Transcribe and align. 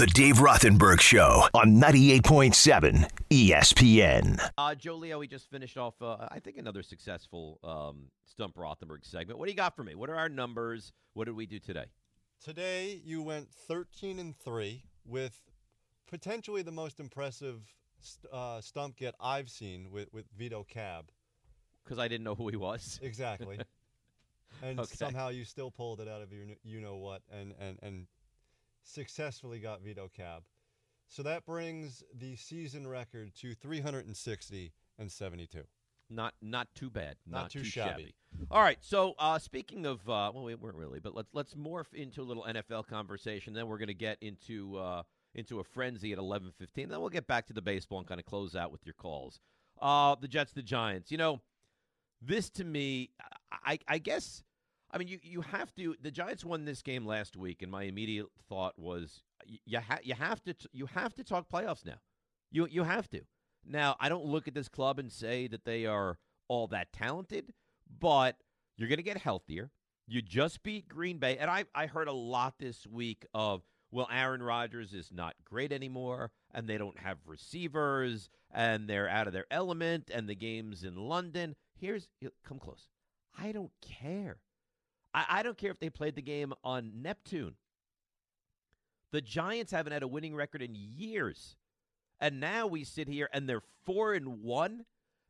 The 0.00 0.06
Dave 0.06 0.36
Rothenberg 0.36 0.98
Show 1.02 1.46
on 1.52 1.74
98.7 1.74 3.06
ESPN. 3.28 4.40
Uh, 4.56 4.74
Joe 4.74 4.94
Leo, 4.94 5.18
we 5.18 5.26
just 5.26 5.50
finished 5.50 5.76
off, 5.76 6.00
uh, 6.00 6.26
I 6.30 6.38
think, 6.38 6.56
another 6.56 6.82
successful 6.82 7.58
um, 7.62 8.06
Stump 8.24 8.56
Rothenberg 8.56 9.04
segment. 9.04 9.38
What 9.38 9.44
do 9.44 9.50
you 9.52 9.58
got 9.58 9.76
for 9.76 9.84
me? 9.84 9.94
What 9.94 10.08
are 10.08 10.16
our 10.16 10.30
numbers? 10.30 10.94
What 11.12 11.26
did 11.26 11.36
we 11.36 11.44
do 11.44 11.58
today? 11.58 11.84
Today, 12.42 13.02
you 13.04 13.20
went 13.20 13.52
13 13.52 14.18
and 14.18 14.34
3 14.38 14.82
with 15.04 15.38
potentially 16.08 16.62
the 16.62 16.72
most 16.72 16.98
impressive 16.98 17.60
uh, 18.32 18.62
stump 18.62 18.96
get 18.96 19.14
I've 19.20 19.50
seen 19.50 19.90
with, 19.90 20.10
with 20.14 20.24
Vito 20.34 20.64
Cab. 20.64 21.10
Because 21.84 21.98
I 21.98 22.08
didn't 22.08 22.24
know 22.24 22.34
who 22.34 22.48
he 22.48 22.56
was. 22.56 22.98
Exactly. 23.02 23.58
and 24.62 24.80
Okay. 24.80 24.94
somehow 24.94 25.28
you 25.28 25.44
still 25.44 25.70
pulled 25.70 26.00
it 26.00 26.08
out 26.08 26.22
of 26.22 26.32
your 26.32 26.46
you 26.64 26.80
know 26.80 26.96
what 26.96 27.20
and, 27.30 27.52
and, 27.60 27.78
and 27.82 28.06
successfully 28.82 29.58
got 29.58 29.82
Vito 29.82 30.08
Cab. 30.14 30.42
So 31.08 31.22
that 31.24 31.44
brings 31.44 32.04
the 32.14 32.36
season 32.36 32.86
record 32.86 33.34
to 33.40 33.54
360 33.54 34.72
and 34.98 35.10
72. 35.10 35.64
Not 36.08 36.34
not 36.42 36.68
too 36.74 36.90
bad. 36.90 37.16
Not 37.26 37.50
too 37.50 37.62
shabby. 37.62 38.14
All 38.50 38.62
right. 38.62 38.78
So 38.80 39.14
uh, 39.18 39.38
speaking 39.38 39.86
of, 39.86 40.00
uh, 40.08 40.32
well, 40.34 40.42
we 40.44 40.54
weren't 40.56 40.76
really, 40.76 40.98
but 40.98 41.14
let's 41.14 41.28
let's 41.32 41.54
morph 41.54 41.92
into 41.94 42.20
a 42.20 42.24
little 42.24 42.42
NFL 42.44 42.88
conversation. 42.88 43.54
Then 43.54 43.68
we're 43.68 43.78
going 43.78 43.88
to 43.88 43.94
get 43.94 44.18
into 44.20 44.76
uh, 44.76 45.02
into 45.34 45.60
a 45.60 45.64
frenzy 45.64 46.12
at 46.12 46.18
eleven 46.18 46.50
fifteen. 46.58 46.88
Then 46.88 47.00
we'll 47.00 47.10
get 47.10 47.28
back 47.28 47.46
to 47.46 47.52
the 47.52 47.62
baseball 47.62 47.98
and 47.98 48.08
kind 48.08 48.18
of 48.18 48.26
close 48.26 48.56
out 48.56 48.72
with 48.72 48.84
your 48.84 48.94
calls. 48.94 49.38
Uh, 49.80 50.16
the 50.20 50.26
Jets, 50.28 50.52
the 50.52 50.62
Giants. 50.62 51.12
You 51.12 51.18
know, 51.18 51.40
this 52.20 52.50
to 52.50 52.64
me, 52.64 53.10
I, 53.64 53.78
I 53.86 53.98
guess. 53.98 54.42
I 54.92 54.98
mean, 54.98 55.08
you, 55.08 55.18
you 55.22 55.40
have 55.42 55.74
to. 55.76 55.94
The 56.00 56.10
Giants 56.10 56.44
won 56.44 56.64
this 56.64 56.82
game 56.82 57.06
last 57.06 57.36
week, 57.36 57.62
and 57.62 57.70
my 57.70 57.84
immediate 57.84 58.26
thought 58.48 58.78
was, 58.78 59.22
you 59.64 59.78
ha- 59.78 60.00
you 60.02 60.14
have 60.14 60.42
to 60.44 60.54
t- 60.54 60.68
you 60.72 60.86
have 60.86 61.14
to 61.14 61.24
talk 61.24 61.48
playoffs 61.48 61.84
now. 61.86 62.00
You 62.50 62.66
you 62.66 62.84
have 62.84 63.08
to. 63.10 63.22
Now, 63.64 63.96
I 64.00 64.08
don't 64.08 64.24
look 64.24 64.48
at 64.48 64.54
this 64.54 64.68
club 64.68 64.98
and 64.98 65.12
say 65.12 65.46
that 65.46 65.64
they 65.64 65.86
are 65.86 66.18
all 66.48 66.66
that 66.68 66.92
talented, 66.92 67.52
but 67.98 68.36
you're 68.76 68.88
going 68.88 68.96
to 68.96 69.02
get 69.02 69.18
healthier. 69.18 69.70
You 70.08 70.22
just 70.22 70.62
beat 70.62 70.88
Green 70.88 71.18
Bay, 71.18 71.36
and 71.38 71.50
I 71.50 71.64
I 71.74 71.86
heard 71.86 72.08
a 72.08 72.12
lot 72.12 72.54
this 72.58 72.86
week 72.86 73.26
of 73.32 73.62
well, 73.92 74.08
Aaron 74.10 74.42
Rodgers 74.42 74.92
is 74.92 75.10
not 75.12 75.34
great 75.44 75.72
anymore, 75.72 76.30
and 76.54 76.68
they 76.68 76.78
don't 76.78 76.98
have 77.00 77.18
receivers, 77.26 78.30
and 78.52 78.88
they're 78.88 79.08
out 79.08 79.26
of 79.26 79.32
their 79.32 79.46
element, 79.50 80.10
and 80.12 80.28
the 80.28 80.34
game's 80.34 80.84
in 80.84 80.96
London. 80.96 81.56
Here's 81.74 82.08
come 82.44 82.58
close. 82.58 82.88
I 83.38 83.52
don't 83.52 83.72
care. 83.80 84.38
I, 85.12 85.24
I 85.28 85.42
don't 85.42 85.58
care 85.58 85.70
if 85.70 85.78
they 85.80 85.90
played 85.90 86.14
the 86.14 86.22
game 86.22 86.52
on 86.62 86.92
Neptune. 87.02 87.54
The 89.12 89.20
Giants 89.20 89.72
haven't 89.72 89.92
had 89.92 90.02
a 90.02 90.08
winning 90.08 90.34
record 90.34 90.62
in 90.62 90.74
years. 90.74 91.56
And 92.20 92.38
now 92.38 92.66
we 92.66 92.84
sit 92.84 93.08
here 93.08 93.28
and 93.32 93.48
they're 93.48 93.62
four 93.84 94.14
and 94.14 94.42
one. 94.42 94.84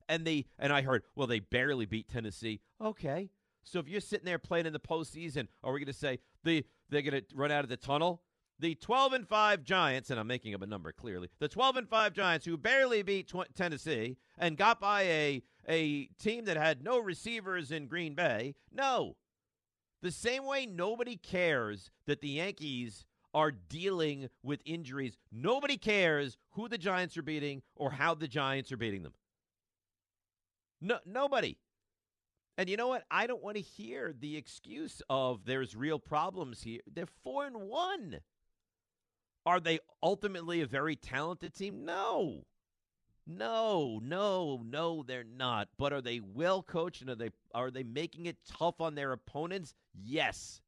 And 0.09 0.27
they 0.27 0.47
and 0.59 0.73
I 0.73 0.83
heard, 0.83 1.05
well, 1.15 1.29
they 1.29 1.39
barely 1.39 1.87
beat 1.87 2.09
Tennessee. 2.09 2.61
Okay. 2.83 3.31
So 3.63 3.79
if 3.79 3.89
you're 3.89 4.01
sitting 4.01 4.25
there 4.25 4.39
playing 4.39 4.67
in 4.67 4.73
the 4.73 4.81
postseason, 4.81 5.47
are 5.63 5.73
we 5.73 5.81
gonna 5.81 5.93
say 5.93 6.19
the 6.43 6.65
they're 6.89 7.03
gonna 7.03 7.23
run 7.33 7.53
out 7.53 7.63
of 7.63 7.71
the 7.71 7.77
tunnel? 7.77 8.23
The 8.59 8.75
12 8.75 9.15
and 9.15 9.27
5 9.27 9.65
Giants, 9.65 10.11
and 10.11 10.21
I'm 10.21 10.27
making 10.27 10.55
up 10.55 10.61
a 10.61 10.67
number 10.67 10.93
clearly. 10.93 11.31
The 11.39 11.49
12 11.49 11.77
and 11.77 11.89
5 11.89 12.13
Giants 12.13 12.45
who 12.45 12.59
barely 12.59 13.03
beat 13.03 13.29
tw- 13.29 13.55
Tennessee 13.55 14.19
and 14.37 14.59
got 14.59 14.81
by 14.81 15.03
a 15.03 15.43
a 15.69 16.07
team 16.19 16.45
that 16.47 16.57
had 16.57 16.83
no 16.83 16.99
receivers 16.99 17.71
in 17.71 17.87
Green 17.87 18.15
Bay. 18.15 18.57
No. 18.73 19.17
The 20.03 20.11
same 20.11 20.47
way 20.47 20.67
nobody 20.67 21.17
cares 21.17 21.91
that 22.07 22.21
the 22.21 22.29
Yankees 22.29 23.05
are 23.35 23.51
dealing 23.51 24.29
with 24.43 24.61
injuries. 24.65 25.17
Nobody 25.31 25.77
cares 25.77 26.39
who 26.53 26.69
the 26.69 26.79
Giants 26.79 27.17
are 27.17 27.23
beating 27.23 27.63
or 27.77 27.91
how 27.91 28.15
the 28.15 28.29
Giants 28.29 28.73
are 28.73 28.77
beating 28.77 29.03
them. 29.03 29.15
No, 30.81 30.99
nobody. 31.05 31.59
And 32.57 32.69
you 32.69 32.77
know 32.77 32.89
what? 32.89 33.05
I 33.11 33.27
don't 33.27 33.43
want 33.43 33.57
to 33.57 33.63
hear 33.63 34.15
the 34.19 34.37
excuse 34.37 35.03
of 35.09 35.45
there's 35.45 35.77
real 35.77 35.99
problems 35.99 36.63
here. 36.63 36.81
They're 36.93 37.07
four 37.23 37.47
and 37.47 37.57
one. 37.57 38.21
Are 39.47 39.61
they 39.61 39.79
ultimately 40.03 40.61
a 40.61 40.67
very 40.67 40.97
talented 40.97 41.55
team? 41.55 41.85
No. 41.85 42.45
No, 43.37 44.01
no, 44.03 44.63
no, 44.65 45.05
they're 45.07 45.25
not. 45.25 45.69
But 45.79 45.93
are 45.93 46.01
they 46.01 46.21
well 46.21 46.63
coached 46.63 47.01
and 47.01 47.11
are 47.11 47.15
they 47.15 47.31
are 47.55 47.71
they 47.71 47.83
making 47.83 48.27
it 48.27 48.39
tough 48.47 48.81
on 48.81 48.95
their 48.95 49.13
opponents? 49.13 49.75
Yes. 49.95 50.61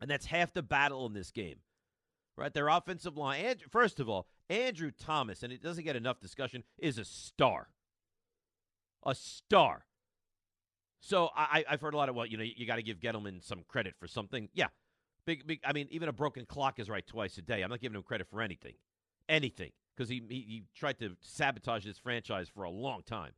And 0.00 0.10
that's 0.10 0.26
half 0.26 0.52
the 0.52 0.62
battle 0.62 1.06
in 1.06 1.12
this 1.12 1.30
game. 1.30 1.56
Right? 2.36 2.54
Their 2.54 2.68
offensive 2.68 3.16
line. 3.16 3.44
Andrew, 3.44 3.66
first 3.70 4.00
of 4.00 4.08
all, 4.08 4.26
Andrew 4.48 4.90
Thomas, 4.90 5.42
and 5.42 5.52
it 5.52 5.62
doesn't 5.62 5.84
get 5.84 5.96
enough 5.96 6.20
discussion, 6.20 6.64
is 6.78 6.98
a 6.98 7.04
star. 7.04 7.68
A 9.04 9.14
star. 9.14 9.84
So 11.00 11.30
I, 11.34 11.64
I've 11.68 11.80
heard 11.80 11.94
a 11.94 11.96
lot 11.96 12.08
of 12.08 12.14
well, 12.14 12.26
you 12.26 12.36
know, 12.36 12.44
you 12.44 12.66
got 12.66 12.76
to 12.76 12.82
give 12.82 13.00
Gettleman 13.00 13.42
some 13.42 13.64
credit 13.66 13.94
for 13.98 14.06
something. 14.06 14.48
Yeah, 14.54 14.68
big, 15.26 15.46
big. 15.46 15.60
I 15.64 15.72
mean, 15.72 15.88
even 15.90 16.08
a 16.08 16.12
broken 16.12 16.46
clock 16.46 16.78
is 16.78 16.88
right 16.88 17.06
twice 17.06 17.36
a 17.38 17.42
day. 17.42 17.62
I'm 17.62 17.70
not 17.70 17.80
giving 17.80 17.96
him 17.96 18.02
credit 18.02 18.28
for 18.30 18.40
anything, 18.40 18.74
anything, 19.28 19.72
because 20.00 20.08
he, 20.08 20.22
he 20.30 20.36
he 20.36 20.62
tried 20.74 20.98
to 20.98 21.14
sabotage 21.20 21.84
this 21.84 21.98
franchise 21.98 22.48
for 22.48 22.64
a 22.64 22.70
long 22.70 23.02
time. 23.04 23.32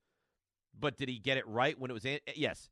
But 0.78 0.96
did 0.96 1.08
he 1.08 1.18
get 1.18 1.36
it 1.36 1.46
right 1.48 1.76
when 1.76 1.90
it 1.90 1.94
was? 1.94 2.04
An- 2.04 2.20
yes, 2.36 2.70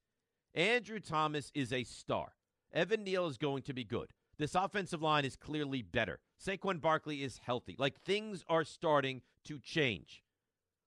Andrew 0.54 1.00
Thomas 1.00 1.50
is 1.54 1.72
a 1.72 1.82
star. 1.82 2.28
Evan 2.72 3.02
Neal 3.02 3.26
is 3.26 3.36
going 3.36 3.64
to 3.64 3.72
be 3.72 3.82
good. 3.82 4.12
This 4.38 4.54
offensive 4.54 5.02
line 5.02 5.24
is 5.24 5.34
clearly 5.34 5.82
better. 5.82 6.20
Saquon 6.40 6.80
Barkley 6.80 7.24
is 7.24 7.40
healthy. 7.44 7.74
Like 7.78 8.00
things 8.00 8.44
are 8.48 8.62
starting 8.62 9.22
to 9.46 9.58
change. 9.58 10.22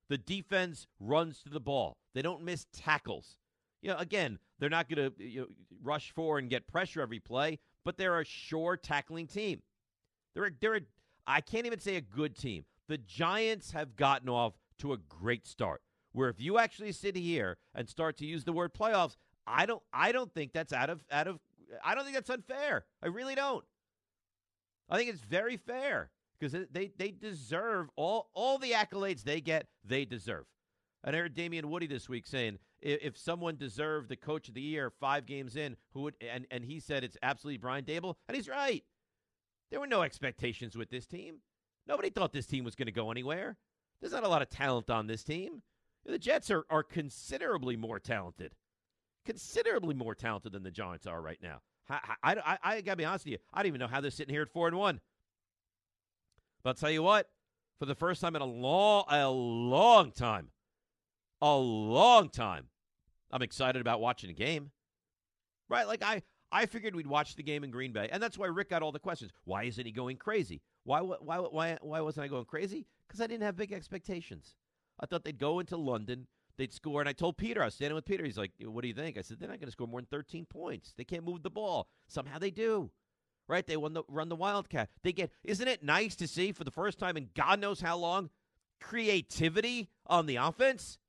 The 0.08 0.18
defense 0.18 0.88
runs 0.98 1.44
to 1.44 1.50
the 1.50 1.60
ball. 1.60 1.98
They 2.14 2.22
don't 2.22 2.44
miss 2.44 2.68
tackles. 2.72 3.36
You 3.82 3.90
know, 3.90 3.98
again, 3.98 4.40
they're 4.60 4.70
not 4.70 4.88
going 4.88 5.12
to 5.12 5.24
you 5.24 5.42
know, 5.42 5.48
rush 5.84 6.12
for 6.16 6.40
and 6.40 6.50
get 6.50 6.68
pressure 6.68 7.02
every 7.02 7.20
play, 7.20 7.60
but 7.84 7.98
they're 7.98 8.22
a 8.22 8.26
sure 8.26 8.78
tackling 8.78 9.28
team. 9.28 9.62
They're 10.34 10.46
a, 10.46 10.52
they're 10.60 10.76
a, 10.76 10.82
I 11.28 11.42
can't 11.42 11.66
even 11.66 11.80
say 11.80 11.98
a 11.98 12.02
good 12.02 12.38
team. 12.38 12.64
The 12.88 12.98
Giants 12.98 13.72
have 13.72 13.96
gotten 13.96 14.30
off 14.30 14.54
to 14.80 14.94
a 14.94 14.98
great 14.98 15.48
start. 15.48 15.82
Where 16.12 16.30
if 16.30 16.40
you 16.40 16.60
actually 16.60 16.92
sit 16.92 17.16
here 17.16 17.58
and 17.74 17.90
start 17.90 18.18
to 18.18 18.26
use 18.26 18.44
the 18.44 18.54
word 18.54 18.74
playoffs, 18.74 19.16
I 19.48 19.66
don't 19.66 19.82
I 19.92 20.12
don't 20.12 20.34
think 20.34 20.54
that's 20.54 20.74
out 20.74 20.90
of 20.90 21.04
out 21.12 21.28
of 21.28 21.40
I 21.84 21.96
don't 21.96 22.04
think 22.04 22.16
that's 22.16 22.30
unfair. 22.30 22.86
I 23.02 23.08
really 23.08 23.36
don't. 23.36 23.66
I 24.90 24.98
think 24.98 25.10
it's 25.10 25.22
very 25.22 25.58
fair 25.58 26.12
because 26.40 26.68
they 26.72 26.92
they 26.98 27.12
deserve 27.12 27.90
all 27.96 28.30
all 28.34 28.58
the 28.58 28.72
accolades 28.72 29.24
they 29.24 29.42
get. 29.42 29.68
They 29.84 30.06
deserve. 30.06 30.46
And 31.04 31.16
I 31.16 31.20
heard 31.20 31.34
Damien 31.34 31.70
Woody 31.70 31.88
this 31.88 32.08
week 32.08 32.28
saying 32.28 32.60
if, 32.82 33.00
if 33.02 33.18
someone 33.18 33.58
deserved 33.58 34.10
the 34.10 34.16
coach 34.16 34.48
of 34.48 34.54
the 34.54 34.62
year 34.62 34.90
five 34.90 35.26
games 35.26 35.56
in, 35.56 35.76
who 35.94 36.02
would 36.02 36.16
and 36.22 36.46
and 36.52 36.64
he 36.64 36.80
said 36.80 37.04
it's 37.04 37.18
absolutely 37.24 37.58
Brian 37.58 37.86
Daboll, 37.86 38.16
and 38.28 38.36
he's 38.36 38.50
right. 38.50 38.84
There 39.72 39.80
were 39.80 39.88
no 39.88 40.04
expectations 40.04 40.78
with 40.78 40.90
this 40.92 41.08
team. 41.08 41.38
Nobody 41.88 42.10
thought 42.10 42.32
this 42.32 42.46
team 42.46 42.64
was 42.64 42.76
going 42.76 42.88
to 42.88 42.92
go 42.92 43.12
anywhere. 43.12 43.58
There's 44.00 44.14
not 44.14 44.24
a 44.24 44.30
lot 44.30 44.42
of 44.42 44.50
talent 44.50 44.90
on 44.90 45.08
this 45.08 45.24
team. 45.24 45.62
The 46.06 46.20
Jets 46.20 46.52
are 46.52 46.66
are 46.70 46.84
considerably 46.84 47.78
more 47.78 48.00
talented 48.00 48.56
considerably 49.26 49.96
more 49.96 50.16
talented 50.16 50.52
than 50.52 50.64
the 50.64 50.72
Giants 50.72 51.08
are 51.08 51.22
right 51.22 51.40
now. 51.42 51.62
I, 51.90 52.00
I, 52.24 52.34
I, 52.34 52.58
I 52.64 52.82
got 52.82 52.94
to 52.94 52.98
be 52.98 53.06
honest 53.06 53.26
with 53.26 53.34
you. 53.34 53.38
I 53.54 53.60
don't 53.60 53.68
even 53.68 53.80
know 53.80 53.88
how 53.88 54.02
they're 54.02 54.12
sitting 54.12 54.34
here 54.34 54.42
at 54.42 54.52
four 54.52 54.68
and 54.68 54.78
one. 54.78 55.02
But 56.64 56.72
I'll 56.72 56.76
tell 56.76 56.92
you 56.92 57.04
what, 57.04 57.28
for 57.80 57.86
the 57.86 57.96
first 57.96 58.22
time 58.22 58.36
in 58.36 58.42
a 58.42 58.46
long, 58.46 59.06
a 59.10 59.30
long 59.30 60.12
time, 60.12 60.50
a 61.42 61.56
long 61.56 62.30
time, 62.30 62.68
I'm 63.32 63.42
excited 63.42 63.82
about 63.82 64.00
watching 64.00 64.30
a 64.30 64.34
game. 64.34 64.72
Right? 65.68 65.88
Like 65.88 66.04
I, 66.04 66.22
I 66.52 66.68
figured 66.68 66.96
we'd 66.96 67.08
watch 67.08 67.36
the 67.36 67.44
game 67.44 67.64
in 67.64 67.72
Green 67.72 67.92
Bay, 67.92 68.08
and 68.12 68.24
that's 68.24 68.38
why 68.38 68.48
Rick 68.48 68.70
got 68.70 68.82
all 68.82 68.92
the 68.92 69.00
questions. 69.00 69.32
Why 69.44 69.64
isn't 69.64 69.86
he 69.86 69.92
going 69.92 70.18
crazy? 70.18 70.62
Why, 70.84 71.02
why, 71.02 71.38
why, 71.38 71.78
why 71.82 72.02
wasn't 72.02 72.26
I 72.26 72.28
going 72.28 72.46
crazy? 72.46 72.86
Because 73.08 73.22
I 73.22 73.28
didn't 73.28 73.44
have 73.44 73.56
big 73.56 73.72
expectations. 73.72 74.56
I 75.00 75.06
thought 75.06 75.24
they'd 75.24 75.40
go 75.40 75.60
into 75.60 75.78
London, 75.78 76.28
they'd 76.58 76.74
score. 76.74 77.00
And 77.00 77.10
I 77.10 77.14
told 77.14 77.38
Peter, 77.38 77.62
I 77.62 77.66
was 77.66 77.76
standing 77.76 77.96
with 77.96 78.06
Peter. 78.06 78.24
He's 78.24 78.38
like, 78.38 78.52
"What 78.62 78.82
do 78.82 78.88
you 78.88 78.94
think?" 78.94 79.18
I 79.18 79.22
said, 79.22 79.40
"They're 79.40 79.50
not 79.50 79.60
going 79.60 79.68
to 79.68 79.72
score 79.72 79.88
more 79.88 80.02
than 80.02 80.08
13 80.08 80.46
points. 80.46 80.94
They 80.98 81.04
can't 81.04 81.24
move 81.24 81.44
the 81.44 81.50
ball. 81.50 81.88
Somehow 82.08 82.40
they 82.40 82.52
do." 82.52 82.92
Right? 83.48 83.66
They 83.66 83.76
won 83.76 83.94
the 83.94 84.04
run 84.08 84.30
the 84.30 84.36
Wildcat. 84.36 84.90
They 85.02 85.14
get. 85.14 85.32
Isn't 85.44 85.68
it 85.68 85.84
nice 85.84 86.16
to 86.18 86.28
see 86.28 86.52
for 86.52 86.64
the 86.64 86.72
first 86.72 87.00
time 87.00 87.18
in 87.18 87.30
God 87.36 87.60
knows 87.60 87.82
how 87.82 87.98
long 87.98 88.30
creativity 88.80 89.90
on 90.06 90.26
the 90.26 90.38
offense? 90.38 91.00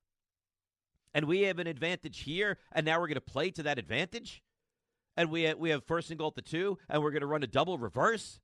And 1.12 1.26
we 1.26 1.42
have 1.42 1.60
an 1.60 1.68
advantage 1.68 2.20
here, 2.20 2.58
and 2.72 2.84
now 2.84 2.98
we're 2.98 3.06
going 3.06 3.14
to 3.14 3.20
play 3.20 3.50
to 3.52 3.62
that 3.62 3.78
advantage. 3.78 4.42
And 5.16 5.30
we 5.30 5.52
we 5.54 5.70
have 5.70 5.84
first 5.84 6.10
and 6.10 6.18
goal 6.18 6.28
at 6.28 6.34
the 6.34 6.42
two, 6.42 6.78
and 6.88 7.02
we're 7.02 7.12
going 7.12 7.20
to 7.20 7.26
run 7.26 7.44
a 7.44 7.48
double 7.48 7.78
reverse. 7.78 8.40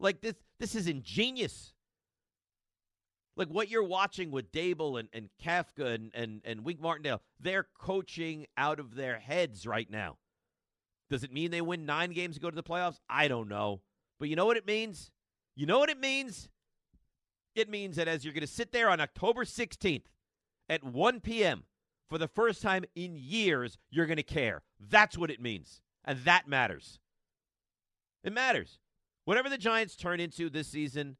Like 0.00 0.20
this, 0.20 0.34
this 0.58 0.74
is 0.74 0.86
ingenious 0.86 1.72
like 3.38 3.48
what 3.48 3.70
you're 3.70 3.84
watching 3.84 4.32
with 4.32 4.50
Daboll 4.50 4.98
and, 4.98 5.08
and 5.12 5.28
Kafka 5.42 5.94
and, 5.94 6.10
and, 6.12 6.42
and 6.44 6.64
Wink 6.64 6.80
Martindale, 6.80 7.22
they're 7.38 7.68
coaching 7.78 8.46
out 8.56 8.80
of 8.80 8.96
their 8.96 9.20
heads 9.20 9.64
right 9.64 9.88
now. 9.88 10.18
Does 11.08 11.22
it 11.22 11.32
mean 11.32 11.52
they 11.52 11.60
win 11.60 11.86
nine 11.86 12.10
games 12.10 12.34
and 12.36 12.42
go 12.42 12.50
to 12.50 12.56
the 12.56 12.64
playoffs? 12.64 12.98
I 13.08 13.28
don't 13.28 13.48
know. 13.48 13.80
But 14.18 14.28
you 14.28 14.34
know 14.34 14.44
what 14.44 14.56
it 14.56 14.66
means? 14.66 15.12
You 15.54 15.66
know 15.66 15.78
what 15.78 15.88
it 15.88 16.00
means? 16.00 16.48
It 17.54 17.70
means 17.70 17.96
that 17.96 18.08
as 18.08 18.24
you're 18.24 18.34
going 18.34 18.40
to 18.42 18.46
sit 18.46 18.72
there 18.72 18.90
on 18.90 19.00
October 19.00 19.44
16th 19.44 20.04
at 20.68 20.82
1 20.82 21.20
p.m. 21.20 21.62
for 22.08 22.18
the 22.18 22.28
first 22.28 22.60
time 22.60 22.84
in 22.96 23.14
years, 23.16 23.78
you're 23.88 24.06
going 24.06 24.16
to 24.16 24.22
care. 24.24 24.62
That's 24.80 25.16
what 25.16 25.30
it 25.30 25.40
means. 25.40 25.80
And 26.04 26.18
that 26.24 26.48
matters. 26.48 26.98
It 28.24 28.32
matters. 28.32 28.80
Whatever 29.28 29.50
the 29.50 29.58
Giants 29.58 29.94
turn 29.94 30.20
into 30.20 30.48
this 30.48 30.68
season, 30.68 31.18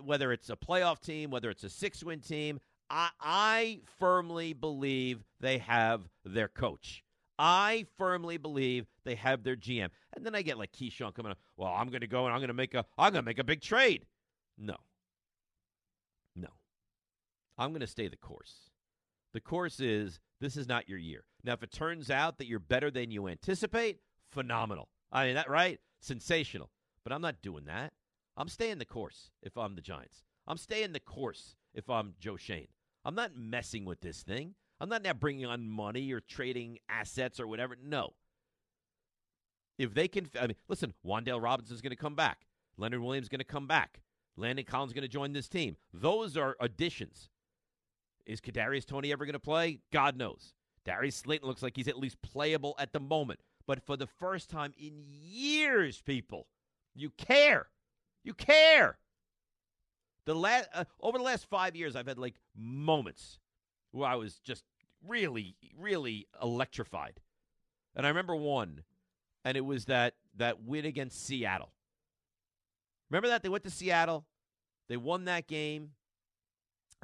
whether 0.00 0.30
it's 0.30 0.48
a 0.48 0.54
playoff 0.54 1.00
team, 1.00 1.28
whether 1.28 1.50
it's 1.50 1.64
a 1.64 1.68
six 1.68 2.04
win 2.04 2.20
team, 2.20 2.60
I, 2.88 3.08
I 3.20 3.80
firmly 3.98 4.52
believe 4.52 5.24
they 5.40 5.58
have 5.58 6.02
their 6.24 6.46
coach. 6.46 7.02
I 7.36 7.86
firmly 7.96 8.36
believe 8.36 8.86
they 9.04 9.16
have 9.16 9.42
their 9.42 9.56
GM. 9.56 9.88
And 10.14 10.24
then 10.24 10.36
I 10.36 10.42
get 10.42 10.56
like 10.56 10.70
Keyshawn 10.70 11.16
coming 11.16 11.32
up, 11.32 11.38
well, 11.56 11.74
I'm 11.76 11.88
gonna 11.88 12.06
go 12.06 12.26
and 12.26 12.32
I'm 12.32 12.40
gonna 12.40 12.52
make 12.52 12.74
a 12.74 12.84
I'm 12.96 13.12
gonna 13.12 13.24
make 13.24 13.40
a 13.40 13.44
big 13.44 13.60
trade. 13.60 14.06
No. 14.56 14.76
No. 16.36 16.50
I'm 17.58 17.72
gonna 17.72 17.88
stay 17.88 18.06
the 18.06 18.16
course. 18.16 18.70
The 19.32 19.40
course 19.40 19.80
is 19.80 20.20
this 20.40 20.56
is 20.56 20.68
not 20.68 20.88
your 20.88 20.98
year. 20.98 21.24
Now, 21.42 21.54
if 21.54 21.64
it 21.64 21.72
turns 21.72 22.08
out 22.08 22.38
that 22.38 22.46
you're 22.46 22.60
better 22.60 22.88
than 22.88 23.10
you 23.10 23.26
anticipate, 23.26 23.98
phenomenal. 24.30 24.88
I 25.10 25.26
mean 25.26 25.34
that 25.34 25.50
right? 25.50 25.80
Sensational. 26.00 26.70
But 27.04 27.12
I'm 27.12 27.22
not 27.22 27.42
doing 27.42 27.64
that. 27.64 27.92
I'm 28.36 28.48
staying 28.48 28.78
the 28.78 28.84
course 28.84 29.30
if 29.42 29.56
I'm 29.56 29.74
the 29.74 29.80
Giants. 29.80 30.22
I'm 30.46 30.58
staying 30.58 30.92
the 30.92 31.00
course 31.00 31.56
if 31.74 31.88
I'm 31.90 32.14
Joe 32.20 32.36
Schoen. 32.36 32.68
I'm 33.04 33.14
not 33.14 33.36
messing 33.36 33.84
with 33.84 34.00
this 34.00 34.22
thing. 34.22 34.54
I'm 34.80 34.88
not 34.88 35.02
now 35.02 35.12
bringing 35.12 35.46
on 35.46 35.68
money 35.68 36.12
or 36.12 36.20
trading 36.20 36.78
assets 36.88 37.40
or 37.40 37.46
whatever. 37.46 37.76
No. 37.82 38.14
If 39.78 39.94
they 39.94 40.08
can, 40.08 40.28
I 40.38 40.48
mean, 40.48 40.56
listen, 40.68 40.94
Wan'Dale 41.06 41.42
Robinson's 41.42 41.80
going 41.80 41.90
to 41.90 41.96
come 41.96 42.14
back. 42.14 42.46
Leonard 42.76 43.00
Williams 43.00 43.28
going 43.28 43.38
to 43.40 43.44
come 43.44 43.66
back. 43.66 44.00
Landon 44.36 44.64
Collins 44.64 44.92
going 44.92 45.02
to 45.02 45.08
join 45.08 45.32
this 45.32 45.48
team. 45.48 45.76
Those 45.92 46.36
are 46.36 46.56
additions. 46.60 47.28
Is 48.24 48.40
Kadarius 48.40 48.86
Toney 48.86 49.12
ever 49.12 49.24
going 49.24 49.32
to 49.32 49.40
play? 49.40 49.80
God 49.92 50.16
knows. 50.16 50.54
Darius 50.84 51.16
Slayton 51.16 51.48
looks 51.48 51.62
like 51.62 51.76
he's 51.76 51.88
at 51.88 51.98
least 51.98 52.22
playable 52.22 52.74
at 52.78 52.92
the 52.92 53.00
moment. 53.00 53.40
But 53.68 53.84
for 53.84 53.98
the 53.98 54.06
first 54.06 54.48
time 54.48 54.72
in 54.78 55.04
years, 55.06 56.00
people, 56.00 56.46
you 56.94 57.10
care. 57.10 57.66
You 58.24 58.32
care. 58.32 58.98
The 60.24 60.34
last 60.34 60.70
uh, 60.72 60.84
over 61.00 61.18
the 61.18 61.24
last 61.24 61.44
five 61.50 61.76
years, 61.76 61.94
I've 61.94 62.06
had 62.06 62.18
like 62.18 62.36
moments 62.56 63.38
where 63.92 64.08
I 64.08 64.14
was 64.14 64.38
just 64.38 64.64
really, 65.06 65.54
really 65.78 66.26
electrified. 66.42 67.20
And 67.94 68.06
I 68.06 68.08
remember 68.08 68.34
one, 68.34 68.84
and 69.44 69.54
it 69.54 69.66
was 69.66 69.84
that 69.84 70.14
that 70.38 70.62
win 70.62 70.86
against 70.86 71.22
Seattle. 71.22 71.72
Remember 73.10 73.28
that 73.28 73.42
they 73.42 73.50
went 73.50 73.64
to 73.64 73.70
Seattle, 73.70 74.24
they 74.88 74.96
won 74.96 75.26
that 75.26 75.46
game. 75.46 75.90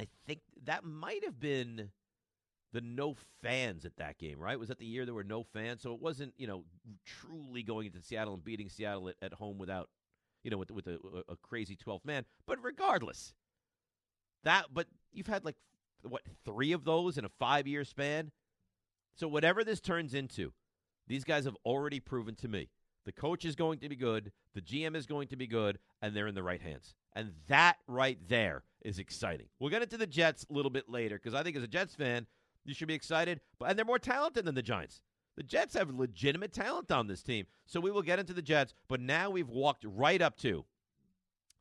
I 0.01 0.09
think 0.27 0.41
that 0.65 0.83
might 0.83 1.25
have 1.25 1.39
been 1.39 1.91
the 2.75 2.81
no 2.81 3.15
fans 3.41 3.85
at 3.85 3.97
that 3.97 4.19
game, 4.19 4.41
right? 4.41 4.59
Was 4.59 4.69
that 4.69 4.79
the 4.79 4.85
year 4.85 5.05
there 5.05 5.15
were 5.15 5.23
no 5.23 5.45
fans? 5.45 5.81
So 5.81 5.95
it 5.95 6.01
wasn't, 6.03 6.35
you 6.37 6.49
know, 6.49 6.65
truly 7.07 7.63
going 7.63 7.87
into 7.87 8.03
Seattle 8.03 8.35
and 8.35 8.45
beating 8.45 8.69
Seattle 8.69 9.09
at, 9.09 9.15
at 9.23 9.33
home 9.33 9.59
without, 9.59 9.89
you 10.43 10.51
know, 10.51 10.59
with 10.59 10.73
with 10.73 10.89
a, 10.89 10.99
a 11.29 11.37
crazy 11.37 11.77
12th 11.77 12.05
man. 12.05 12.25
But 12.47 12.59
regardless, 12.63 13.33
that 14.43 14.67
but 14.75 14.89
you've 15.13 15.29
had 15.29 15.45
like 15.45 15.55
what 16.03 16.23
three 16.45 16.73
of 16.73 16.85
those 16.85 17.17
in 17.17 17.25
a 17.25 17.31
five 17.39 17.69
year 17.69 17.85
span. 17.85 18.33
So 19.15 19.29
whatever 19.29 19.63
this 19.63 19.81
turns 19.81 20.13
into, 20.13 20.53
these 21.07 21.23
guys 21.23 21.45
have 21.45 21.57
already 21.65 22.01
proven 22.01 22.35
to 22.37 22.49
me 22.49 22.69
the 23.05 23.13
coach 23.13 23.45
is 23.45 23.55
going 23.55 23.79
to 23.81 23.89
be 23.89 23.97
good, 23.97 24.33
the 24.55 24.61
GM 24.61 24.97
is 24.97 25.07
going 25.07 25.29
to 25.29 25.37
be 25.37 25.47
good, 25.47 25.79
and 26.03 26.17
they're 26.17 26.27
in 26.27 26.35
the 26.35 26.43
right 26.43 26.61
hands. 26.61 26.95
And 27.15 27.33
that 27.49 27.77
right 27.87 28.19
there 28.29 28.65
is 28.83 28.99
exciting. 28.99 29.47
We'll 29.61 29.71
get 29.71 29.83
into 29.83 29.97
the 29.97 30.07
Jets 30.07 30.47
a 30.51 30.53
little 30.53 30.71
bit 30.71 30.89
later 30.89 31.17
because 31.17 31.35
I 31.35 31.43
think 31.43 31.57
as 31.57 31.63
a 31.63 31.69
Jets 31.69 31.95
fan, 31.95 32.27
you 32.65 32.75
should 32.75 32.89
be 32.89 32.95
excited. 32.95 33.41
But 33.59 33.71
and 33.71 33.79
they're 33.79 33.85
more 33.85 33.99
talented 33.99 34.45
than 34.45 34.55
the 34.55 34.63
Giants. 34.63 35.01
The 35.37 35.43
Jets 35.43 35.75
have 35.75 35.91
legitimate 35.91 36.53
talent 36.53 36.93
on 36.93 37.07
this 37.07 37.23
team. 37.23 37.47
So 37.67 37.81
we 37.81 37.91
will 37.91 38.03
get 38.03 38.19
into 38.19 38.35
the 38.35 38.43
Jets, 38.43 38.75
but 38.89 39.01
now 39.01 39.31
we've 39.31 39.49
walked 39.49 39.85
right 39.87 40.23
up 40.23 40.37
to 40.39 40.65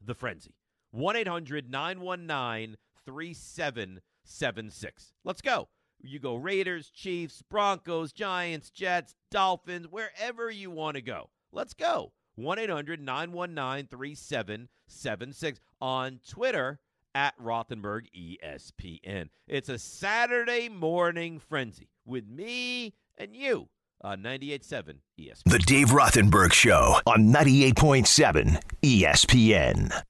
the 0.04 0.14
frenzy. 0.14 0.56
1 0.92 1.16
800 1.16 1.72
919 1.72 2.78
3776. 3.06 5.14
Let's 5.24 5.42
go. 5.42 5.70
You 6.00 6.20
go 6.20 6.36
Raiders, 6.36 6.90
Chiefs, 6.90 7.42
Broncos, 7.50 8.12
Giants, 8.12 8.70
Jets, 8.70 9.16
Dolphins, 9.32 9.88
wherever 9.90 10.52
you 10.52 10.70
want 10.70 10.96
to 10.96 11.02
go. 11.02 11.30
Let's 11.52 11.74
go. 11.74 12.12
1 12.36 12.60
800 12.60 13.02
919 13.02 13.88
3776 13.88 15.60
on 15.80 16.20
Twitter 16.28 16.80
at 17.16 17.38
Rothenberg 17.38 18.08
ESPN. 18.16 19.30
It's 19.48 19.70
a 19.70 19.78
Saturday 19.78 20.70
morning 20.70 21.40
frenzy 21.40 21.90
with 22.06 22.28
me 22.28 22.94
and 23.18 23.36
you 23.36 23.70
on 24.02 24.22
98.7 24.22 24.96
ESPN. 25.20 25.44
The 25.46 25.60
Dave 25.60 25.90
Rothenberg 25.90 26.54
Show 26.54 27.00
on 27.06 27.32
98.7 27.32 28.62
ESPN. 28.82 30.04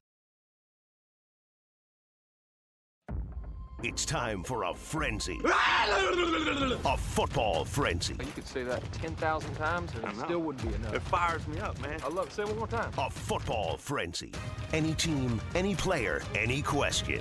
It's 3.84 4.06
time 4.06 4.44
for 4.44 4.64
a 4.64 4.74
frenzy. 4.74 5.42
a 5.46 6.98
football 6.98 7.66
frenzy. 7.66 8.16
You 8.18 8.32
could 8.34 8.48
say 8.48 8.64
that 8.64 8.82
10,000 8.94 9.56
times 9.56 9.92
and 9.96 10.06
it 10.06 10.16
still 10.24 10.40
wouldn't 10.40 10.66
be 10.66 10.74
enough. 10.74 10.94
It 10.96 11.02
fires 11.02 11.46
me 11.50 11.60
up, 11.60 11.78
man. 11.82 12.00
I 12.02 12.08
love 12.08 12.28
it. 12.28 12.32
Say 12.32 12.44
it 12.44 12.48
one 12.48 12.60
more 12.60 12.68
time. 12.68 12.94
A 12.98 13.10
football 13.10 13.76
frenzy. 13.76 14.32
Any 14.72 14.94
team, 14.94 15.42
any 15.54 15.76
player, 15.76 16.22
any 16.34 16.62
question. 16.62 17.20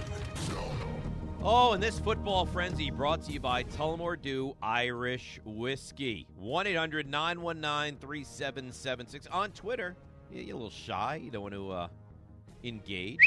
Oh, 1.43 1.73
and 1.73 1.83
this 1.83 1.99
football 1.99 2.47
frenzy 2.47 2.93
brought 2.93 3.25
to 3.25 3.33
you 3.33 3.41
by 3.41 3.65
Tullamore 3.65 4.23
Dew 4.23 4.55
Irish 4.63 5.41
Whiskey. 5.45 6.29
1 6.37 6.69
800 6.69 7.11
919 7.11 7.99
3776. 7.99 9.27
On 9.33 9.51
Twitter, 9.51 9.97
you're 10.31 10.55
a 10.55 10.59
little 10.59 10.71
shy. 10.71 11.21
You 11.25 11.33
don't 11.33 11.43
want 11.43 11.55
to 11.55 11.71
uh, 11.73 11.89
engage 12.63 13.19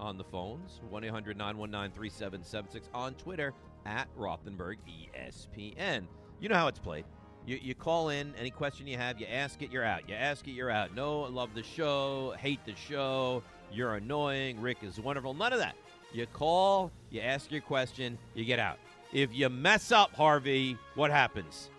on 0.00 0.18
the 0.18 0.24
phones. 0.24 0.80
1 0.88 1.04
800 1.04 1.36
919 1.36 1.94
3776. 1.94 2.88
On 2.94 3.14
Twitter, 3.14 3.54
at 3.86 4.08
Rothenberg 4.16 4.76
ESPN. 4.88 6.06
You 6.40 6.48
know 6.48 6.56
how 6.56 6.68
it's 6.68 6.78
played. 6.78 7.04
You, 7.46 7.58
you 7.60 7.74
call 7.74 8.08
in, 8.08 8.34
any 8.38 8.50
question 8.50 8.86
you 8.86 8.96
have, 8.96 9.20
you 9.20 9.26
ask 9.26 9.60
it, 9.60 9.70
you're 9.70 9.84
out. 9.84 10.08
You 10.08 10.14
ask 10.14 10.48
it, 10.48 10.52
you're 10.52 10.70
out. 10.70 10.94
No, 10.94 11.20
love 11.22 11.50
the 11.54 11.62
show, 11.62 12.34
hate 12.38 12.64
the 12.64 12.74
show, 12.74 13.42
you're 13.70 13.96
annoying, 13.96 14.60
Rick 14.60 14.78
is 14.82 14.98
wonderful. 14.98 15.34
None 15.34 15.52
of 15.52 15.58
that. 15.58 15.76
You 16.12 16.26
call, 16.26 16.90
you 17.10 17.20
ask 17.20 17.50
your 17.52 17.60
question, 17.60 18.18
you 18.34 18.44
get 18.44 18.58
out. 18.58 18.78
If 19.12 19.34
you 19.34 19.48
mess 19.50 19.92
up, 19.92 20.14
Harvey, 20.14 20.78
what 20.94 21.10
happens? 21.10 21.70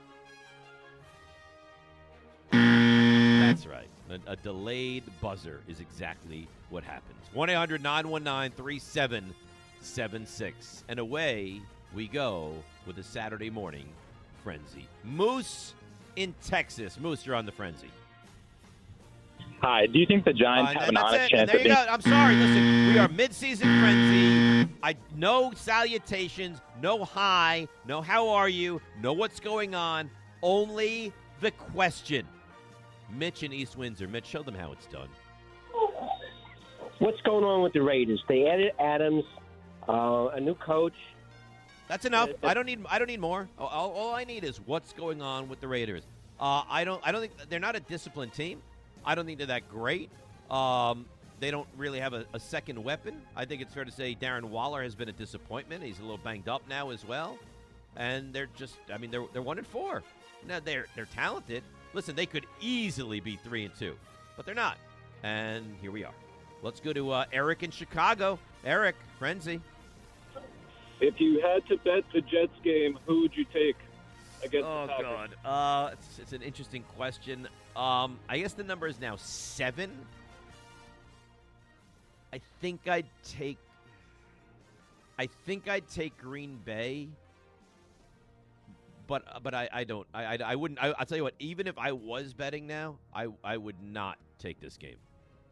That's 2.51 3.65
right. 3.65 3.89
A, 4.09 4.19
a 4.31 4.35
delayed 4.35 5.03
buzzer 5.21 5.61
is 5.67 5.79
exactly 5.79 6.47
what 6.69 6.83
happens. 6.83 7.17
1 7.33 7.49
800 7.49 7.81
919 7.81 8.51
3776. 8.55 10.83
And 10.87 10.99
away 10.99 11.61
we 11.93 12.07
go 12.07 12.53
with 12.85 12.97
a 12.99 13.03
Saturday 13.03 13.49
morning 13.49 13.87
frenzy. 14.43 14.87
Moose 15.03 15.73
in 16.15 16.33
Texas. 16.45 16.99
Moose, 16.99 17.25
you're 17.25 17.35
on 17.35 17.45
the 17.45 17.51
frenzy. 17.51 17.89
Hi. 19.61 19.87
Do 19.87 19.97
you 19.99 20.05
think 20.05 20.25
the 20.25 20.33
Giants 20.33 20.73
Uh, 20.75 20.79
have 20.79 20.89
an 20.89 20.97
honest 20.97 21.25
it. 21.25 21.29
chance 21.29 21.49
there 21.51 21.59
you 21.59 21.63
being? 21.65 21.75
go. 21.75 21.85
I'm 21.89 22.01
sorry. 22.01 22.35
Listen, 22.35 22.87
we 22.93 22.99
are 22.99 23.07
mid-season 23.07 23.79
frenzy. 23.79 24.69
I 24.83 24.95
no 25.15 25.51
salutations, 25.55 26.59
no 26.81 27.03
hi, 27.03 27.67
no 27.87 28.01
how 28.01 28.29
are 28.29 28.49
you, 28.49 28.81
no 29.01 29.13
what's 29.13 29.39
going 29.39 29.73
on. 29.73 30.11
Only 30.43 31.11
the 31.41 31.51
question. 31.51 32.27
Mitch 33.09 33.43
in 33.43 33.53
East 33.53 33.77
Windsor. 33.77 34.07
Mitch, 34.07 34.25
show 34.25 34.43
them 34.43 34.55
how 34.55 34.71
it's 34.71 34.87
done. 34.87 35.09
What's 36.99 37.19
going 37.21 37.43
on 37.43 37.61
with 37.61 37.73
the 37.73 37.81
Raiders? 37.81 38.23
They 38.27 38.47
added 38.47 38.71
Adams, 38.79 39.25
uh, 39.87 40.29
a 40.33 40.39
new 40.39 40.55
coach. 40.55 40.95
That's 41.87 42.05
enough. 42.05 42.29
I 42.41 42.53
don't 42.53 42.65
need. 42.65 42.83
I 42.89 42.97
don't 42.97 43.07
need 43.07 43.19
more. 43.19 43.47
All, 43.59 43.67
all, 43.67 43.91
all 43.91 44.15
I 44.15 44.23
need 44.23 44.43
is 44.43 44.57
what's 44.65 44.93
going 44.93 45.21
on 45.21 45.47
with 45.49 45.59
the 45.61 45.67
Raiders. 45.67 46.03
Uh, 46.39 46.63
I 46.67 46.83
don't. 46.83 47.01
I 47.05 47.11
don't 47.11 47.21
think 47.21 47.33
they're 47.49 47.59
not 47.59 47.75
a 47.75 47.79
disciplined 47.79 48.33
team. 48.33 48.61
I 49.05 49.13
don't 49.13 49.25
think 49.25 49.37
they're 49.37 49.47
that 49.47 49.69
great. 49.69 50.09
Um, 50.49 51.05
they 51.39 51.51
don't 51.51 51.67
really 51.77 51.99
have 51.99 52.13
a, 52.13 52.25
a 52.33 52.39
second 52.39 52.83
weapon. 52.83 53.21
I 53.35 53.45
think 53.45 53.61
it's 53.61 53.73
fair 53.73 53.85
to 53.85 53.91
say 53.91 54.17
Darren 54.19 54.45
Waller 54.45 54.81
has 54.81 54.95
been 54.95 55.09
a 55.09 55.13
disappointment. 55.13 55.83
He's 55.83 55.99
a 55.99 56.01
little 56.01 56.17
banged 56.17 56.47
up 56.47 56.63
now 56.67 56.89
as 56.89 57.05
well, 57.05 57.37
and 57.95 58.33
they're 58.33 58.49
just. 58.55 58.77
I 58.91 58.97
mean, 58.97 59.11
they're 59.11 59.25
they're 59.33 59.41
one 59.41 59.57
and 59.57 59.67
four. 59.67 60.01
Now 60.47 60.59
they're 60.63 60.87
they're 60.95 61.05
talented. 61.05 61.61
Listen, 61.95 62.13
they 62.13 62.25
could 62.25 62.45
easily 62.59 63.21
be 63.21 63.37
three 63.37 63.63
and 63.63 63.73
two, 63.73 63.95
but 64.35 64.45
they're 64.45 64.53
not. 64.53 64.77
And 65.23 65.75
here 65.81 65.91
we 65.91 66.03
are. 66.03 66.13
Let's 66.61 66.81
go 66.81 66.91
to 66.91 67.11
uh, 67.11 67.25
Eric 67.31 67.63
in 67.63 67.71
Chicago. 67.71 68.37
Eric, 68.65 68.97
frenzy. 69.17 69.61
If 70.99 71.21
you 71.21 71.41
had 71.41 71.65
to 71.67 71.77
bet 71.77 72.03
the 72.13 72.19
Jets 72.19 72.59
game, 72.65 72.99
who 73.05 73.21
would 73.21 73.35
you 73.35 73.45
take 73.45 73.77
against 74.43 74.67
Oh 74.67 74.81
the 74.81 74.87
Packers? 74.87 75.05
Oh 75.07 75.27
God, 75.43 75.49
uh, 75.49 75.89
it's, 75.93 76.19
it's 76.19 76.33
an 76.33 76.41
interesting 76.41 76.83
question. 76.97 77.47
Um, 77.77 78.19
I 78.27 78.39
guess 78.39 78.51
the 78.51 78.65
number 78.65 78.87
is 78.87 78.99
now 78.99 79.15
seven. 79.15 79.91
I 82.33 82.41
think 82.59 82.89
I'd 82.89 83.07
take. 83.23 83.57
I 85.17 85.27
think 85.45 85.69
I'd 85.69 85.87
take 85.87 86.17
Green 86.17 86.59
Bay. 86.65 87.07
But 89.07 89.43
but 89.43 89.53
I, 89.53 89.69
I 89.71 89.83
don't 89.83 90.07
I, 90.13 90.23
I, 90.25 90.37
I 90.45 90.55
wouldn't 90.55 90.81
I, 90.81 90.93
I'll 90.97 91.05
tell 91.05 91.17
you 91.17 91.23
what 91.23 91.35
even 91.39 91.67
if 91.67 91.77
I 91.77 91.91
was 91.91 92.33
betting 92.33 92.67
now 92.67 92.97
I 93.13 93.27
I 93.43 93.57
would 93.57 93.81
not 93.81 94.17
take 94.39 94.59
this 94.59 94.77
game. 94.77 94.97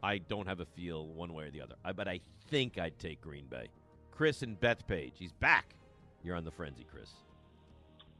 I 0.02 0.18
don't 0.18 0.46
have 0.46 0.60
a 0.60 0.66
feel 0.66 1.06
one 1.06 1.32
way 1.32 1.44
or 1.44 1.50
the 1.50 1.62
other. 1.62 1.76
I, 1.84 1.92
but 1.92 2.08
I 2.08 2.20
think 2.48 2.78
I'd 2.78 2.98
take 2.98 3.22
Green 3.22 3.46
Bay. 3.46 3.68
Chris 4.10 4.42
and 4.42 4.60
Bethpage 4.60 5.12
he's 5.18 5.32
back. 5.32 5.74
You're 6.22 6.36
on 6.36 6.44
the 6.44 6.50
frenzy 6.50 6.86
Chris. 6.90 7.10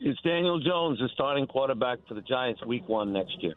Is 0.00 0.18
Daniel 0.24 0.58
Jones 0.60 0.98
the 0.98 1.08
starting 1.14 1.46
quarterback 1.46 1.98
for 2.08 2.14
the 2.14 2.20
Giants 2.22 2.64
week 2.64 2.88
one 2.88 3.12
next 3.12 3.42
year? 3.42 3.54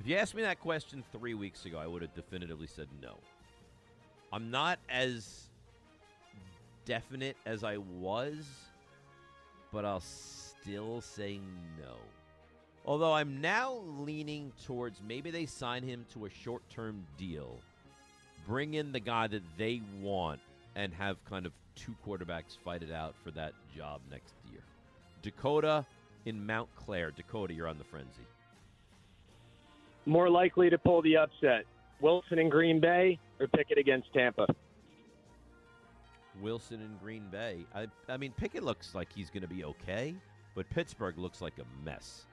If 0.00 0.06
you 0.06 0.16
asked 0.16 0.34
me 0.34 0.42
that 0.42 0.60
question 0.60 1.02
three 1.12 1.34
weeks 1.34 1.64
ago, 1.64 1.78
I 1.78 1.86
would 1.86 2.02
have 2.02 2.14
definitively 2.14 2.66
said 2.66 2.88
no. 3.00 3.18
I'm 4.32 4.50
not 4.50 4.78
as 4.88 5.47
definite 6.88 7.36
as 7.44 7.62
I 7.62 7.76
was, 7.76 8.48
but 9.72 9.84
I'll 9.84 10.00
still 10.00 11.02
say 11.02 11.38
no. 11.78 11.96
Although 12.86 13.12
I'm 13.12 13.42
now 13.42 13.82
leaning 13.98 14.50
towards 14.64 15.02
maybe 15.06 15.30
they 15.30 15.44
sign 15.44 15.82
him 15.82 16.06
to 16.14 16.24
a 16.24 16.30
short 16.30 16.62
term 16.70 17.04
deal, 17.18 17.58
bring 18.46 18.74
in 18.74 18.90
the 18.90 19.00
guy 19.00 19.26
that 19.26 19.42
they 19.58 19.82
want, 20.00 20.40
and 20.74 20.94
have 20.94 21.22
kind 21.28 21.44
of 21.44 21.52
two 21.76 21.94
quarterbacks 22.06 22.56
fight 22.64 22.82
it 22.82 22.90
out 22.90 23.14
for 23.22 23.30
that 23.32 23.52
job 23.76 24.00
next 24.10 24.32
year. 24.50 24.62
Dakota 25.20 25.84
in 26.24 26.44
Montclair. 26.44 27.10
Dakota, 27.10 27.52
you're 27.52 27.68
on 27.68 27.76
the 27.76 27.84
frenzy. 27.84 28.26
More 30.06 30.30
likely 30.30 30.70
to 30.70 30.78
pull 30.78 31.02
the 31.02 31.18
upset, 31.18 31.66
Wilson 32.00 32.38
in 32.38 32.48
Green 32.48 32.80
Bay 32.80 33.18
or 33.38 33.46
Pickett 33.46 33.76
against 33.76 34.10
Tampa? 34.14 34.46
Wilson 36.40 36.80
in 36.80 36.96
Green 37.02 37.24
Bay. 37.30 37.64
I, 37.74 37.86
I 38.08 38.16
mean, 38.16 38.32
Pickett 38.36 38.62
looks 38.62 38.94
like 38.94 39.12
he's 39.12 39.30
going 39.30 39.42
to 39.42 39.48
be 39.48 39.64
okay, 39.64 40.14
but 40.54 40.68
Pittsburgh 40.70 41.18
looks 41.18 41.40
like 41.40 41.54
a 41.58 41.84
mess. 41.84 42.26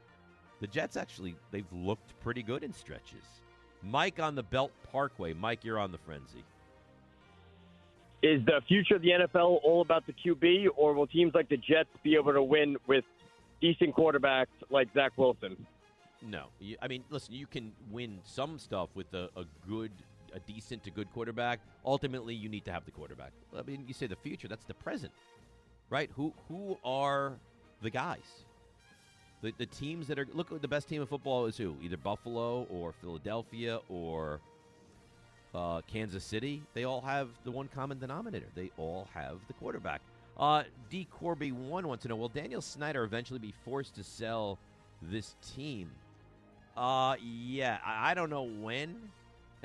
The 0.61 0.67
Jets 0.67 0.97
actually, 0.97 1.35
they've 1.51 1.71
looked 1.71 2.19
pretty 2.21 2.43
good 2.43 2.63
in 2.63 2.73
stretches. 2.73 3.25
Mike 3.83 4.19
on 4.19 4.35
the 4.35 4.43
Belt 4.43 4.71
Parkway. 4.91 5.33
Mike, 5.33 5.63
you're 5.63 5.79
on 5.79 5.91
the 5.91 5.97
frenzy. 5.97 6.43
Is 8.23 8.43
the 8.45 8.61
future 8.67 8.95
of 8.95 9.01
the 9.01 9.09
NFL 9.09 9.59
all 9.63 9.81
about 9.81 10.03
the 10.07 10.13
QB, 10.13 10.67
or 10.75 10.93
will 10.93 11.05
teams 11.05 11.33
like 11.35 11.49
the 11.49 11.57
Jets 11.57 11.89
be 12.03 12.15
able 12.15 12.33
to 12.33 12.41
win 12.41 12.77
with 12.87 13.03
decent 13.61 13.95
quarterbacks 13.95 14.47
like 14.71 14.87
Zach 14.93 15.11
Wilson? 15.17 15.65
No. 16.23 16.45
I 16.81 16.87
mean, 16.87 17.03
listen, 17.09 17.35
you 17.35 17.45
can 17.45 17.71
win 17.91 18.19
some 18.23 18.57
stuff 18.57 18.89
with 18.95 19.13
a, 19.13 19.29
a 19.35 19.45
good, 19.67 19.91
a 20.35 20.39
decent 20.39 20.83
to 20.83 20.91
good 20.91 21.11
quarterback. 21.13 21.59
Ultimately, 21.85 22.35
you 22.35 22.49
need 22.49 22.65
to 22.65 22.71
have 22.71 22.85
the 22.85 22.91
quarterback. 22.91 23.31
I 23.57 23.61
mean, 23.63 23.85
you 23.87 23.93
say 23.93 24.07
the 24.07 24.15
future, 24.15 24.47
that's 24.47 24.65
the 24.65 24.73
present, 24.73 25.13
right? 25.89 26.09
Who 26.15 26.33
who 26.47 26.77
are 26.83 27.33
the 27.81 27.89
guys? 27.89 28.45
The, 29.41 29.53
the 29.57 29.65
teams 29.65 30.07
that 30.07 30.19
are 30.19 30.27
look 30.33 30.61
the 30.61 30.67
best 30.67 30.87
team 30.89 31.01
in 31.01 31.07
football 31.07 31.45
is 31.45 31.57
who? 31.57 31.75
Either 31.81 31.97
Buffalo 31.97 32.67
or 32.69 32.93
Philadelphia 33.01 33.79
or 33.89 34.39
uh, 35.53 35.81
Kansas 35.87 36.23
City. 36.23 36.63
They 36.73 36.83
all 36.83 37.01
have 37.01 37.29
the 37.43 37.51
one 37.51 37.67
common 37.67 37.99
denominator. 37.99 38.47
They 38.55 38.71
all 38.77 39.07
have 39.13 39.37
the 39.47 39.53
quarterback. 39.53 40.01
Uh, 40.37 40.63
D 40.89 41.07
Corby 41.11 41.51
one 41.51 41.87
wants 41.87 42.03
to 42.03 42.09
know: 42.09 42.15
Will 42.15 42.29
Daniel 42.29 42.61
Snyder 42.61 43.03
eventually 43.03 43.39
be 43.39 43.53
forced 43.63 43.95
to 43.95 44.03
sell 44.03 44.57
this 45.01 45.35
team? 45.55 45.89
Uh, 46.75 47.15
yeah, 47.23 47.77
I, 47.85 48.11
I 48.11 48.13
don't 48.13 48.29
know 48.29 48.43
when, 48.43 48.97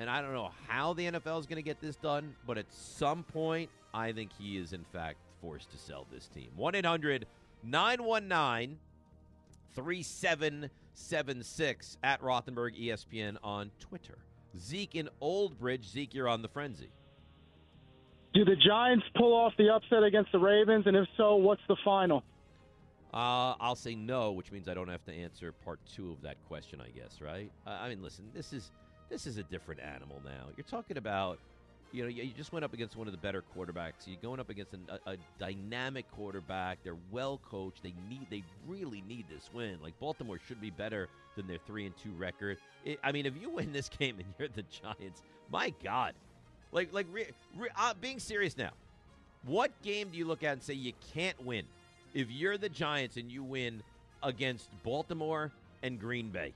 and 0.00 0.10
I 0.10 0.20
don't 0.22 0.32
know 0.32 0.50
how 0.66 0.94
the 0.94 1.12
NFL 1.12 1.38
is 1.40 1.46
going 1.46 1.56
to 1.56 1.62
get 1.62 1.82
this 1.82 1.96
done, 1.96 2.34
but 2.46 2.56
at 2.56 2.72
some 2.72 3.22
point, 3.22 3.68
I 3.92 4.12
think 4.12 4.30
he 4.38 4.56
is 4.56 4.72
in 4.72 4.82
fact 4.82 5.18
forced 5.42 5.70
to 5.72 5.78
sell 5.78 6.06
this 6.10 6.26
team. 6.26 6.48
1 6.56 6.74
800 6.74 7.26
919 7.62 8.78
3776 9.74 11.98
at 12.02 12.22
Rothenberg 12.22 12.82
ESPN 12.82 13.36
on 13.44 13.70
Twitter. 13.78 14.16
Zeke 14.58 14.94
in 14.94 15.10
Old 15.20 15.58
Bridge. 15.58 15.86
Zeke, 15.86 16.14
you're 16.14 16.28
on 16.28 16.40
the 16.40 16.48
frenzy. 16.48 16.88
Do 18.32 18.46
the 18.46 18.56
Giants 18.56 19.04
pull 19.16 19.34
off 19.34 19.52
the 19.58 19.68
upset 19.68 20.02
against 20.02 20.32
the 20.32 20.38
Ravens? 20.38 20.86
And 20.86 20.96
if 20.96 21.08
so, 21.18 21.36
what's 21.36 21.60
the 21.68 21.76
final? 21.84 22.24
Uh, 23.12 23.52
I'll 23.60 23.76
say 23.76 23.96
no, 23.96 24.32
which 24.32 24.50
means 24.50 24.66
I 24.66 24.72
don't 24.72 24.88
have 24.88 25.04
to 25.04 25.12
answer 25.12 25.52
part 25.52 25.78
two 25.94 26.12
of 26.12 26.22
that 26.22 26.38
question, 26.48 26.80
I 26.80 26.88
guess, 26.88 27.20
right? 27.20 27.52
Uh, 27.66 27.80
I 27.82 27.90
mean, 27.90 28.02
listen, 28.02 28.30
this 28.32 28.54
is 28.54 28.70
this 29.10 29.26
is 29.26 29.36
a 29.36 29.42
different 29.42 29.80
animal 29.80 30.20
now. 30.24 30.46
You're 30.56 30.64
talking 30.64 30.96
about, 30.96 31.38
you 31.92 32.02
know, 32.02 32.08
you 32.08 32.32
just 32.36 32.52
went 32.52 32.64
up 32.64 32.72
against 32.72 32.96
one 32.96 33.06
of 33.08 33.12
the 33.12 33.18
better 33.18 33.44
quarterbacks. 33.56 34.06
You're 34.06 34.16
going 34.22 34.40
up 34.40 34.48
against 34.48 34.72
an, 34.72 34.88
a, 34.88 35.12
a 35.12 35.16
dynamic 35.38 36.10
quarterback. 36.12 36.78
They're 36.82 36.96
well 37.10 37.40
coached. 37.50 37.82
They 37.82 37.94
need, 38.08 38.26
they 38.30 38.42
really 38.66 39.02
need 39.06 39.26
this 39.28 39.50
win. 39.52 39.78
Like 39.82 39.98
Baltimore 40.00 40.38
should 40.46 40.60
be 40.60 40.70
better 40.70 41.08
than 41.36 41.46
their 41.46 41.58
three 41.66 41.84
and 41.84 41.96
two 41.96 42.12
record. 42.12 42.56
It, 42.84 42.98
I 43.04 43.12
mean, 43.12 43.26
if 43.26 43.34
you 43.40 43.50
win 43.50 43.72
this 43.72 43.88
game 43.98 44.16
and 44.18 44.26
you're 44.38 44.48
the 44.48 44.64
Giants, 44.70 45.22
my 45.50 45.74
God, 45.82 46.14
like 46.72 46.92
like 46.92 47.06
re, 47.10 47.26
re, 47.56 47.68
uh, 47.76 47.94
being 48.00 48.18
serious 48.20 48.56
now, 48.56 48.70
what 49.44 49.70
game 49.82 50.08
do 50.10 50.18
you 50.18 50.24
look 50.24 50.42
at 50.42 50.52
and 50.52 50.62
say 50.62 50.74
you 50.74 50.92
can't 51.12 51.44
win? 51.44 51.64
if 52.14 52.30
you're 52.30 52.58
the 52.58 52.68
Giants 52.68 53.16
and 53.16 53.30
you 53.30 53.42
win 53.42 53.82
against 54.22 54.68
Baltimore 54.82 55.52
and 55.82 55.98
Green 55.98 56.30
Bay. 56.30 56.52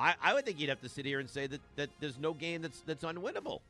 I, 0.00 0.14
I 0.22 0.34
would 0.34 0.44
think 0.44 0.58
you'd 0.58 0.70
have 0.70 0.80
to 0.80 0.88
sit 0.88 1.04
here 1.04 1.20
and 1.20 1.28
say 1.28 1.46
that, 1.46 1.60
that 1.76 1.90
there's 2.00 2.18
no 2.18 2.32
game 2.32 2.62
that's 2.62 2.80
that's 2.80 3.04
unwinnable 3.04 3.60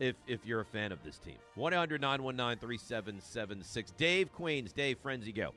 if 0.00 0.16
if 0.26 0.44
you're 0.44 0.60
a 0.60 0.64
fan 0.64 0.90
of 0.92 1.02
this 1.04 1.18
team. 1.18 1.36
1 1.54 1.72
800 1.72 2.00
919 2.00 2.58
3776. 2.58 3.92
Dave 3.92 4.32
Queens, 4.32 4.72
Dave 4.72 4.98
Frenzy, 4.98 5.32
go. 5.32 5.52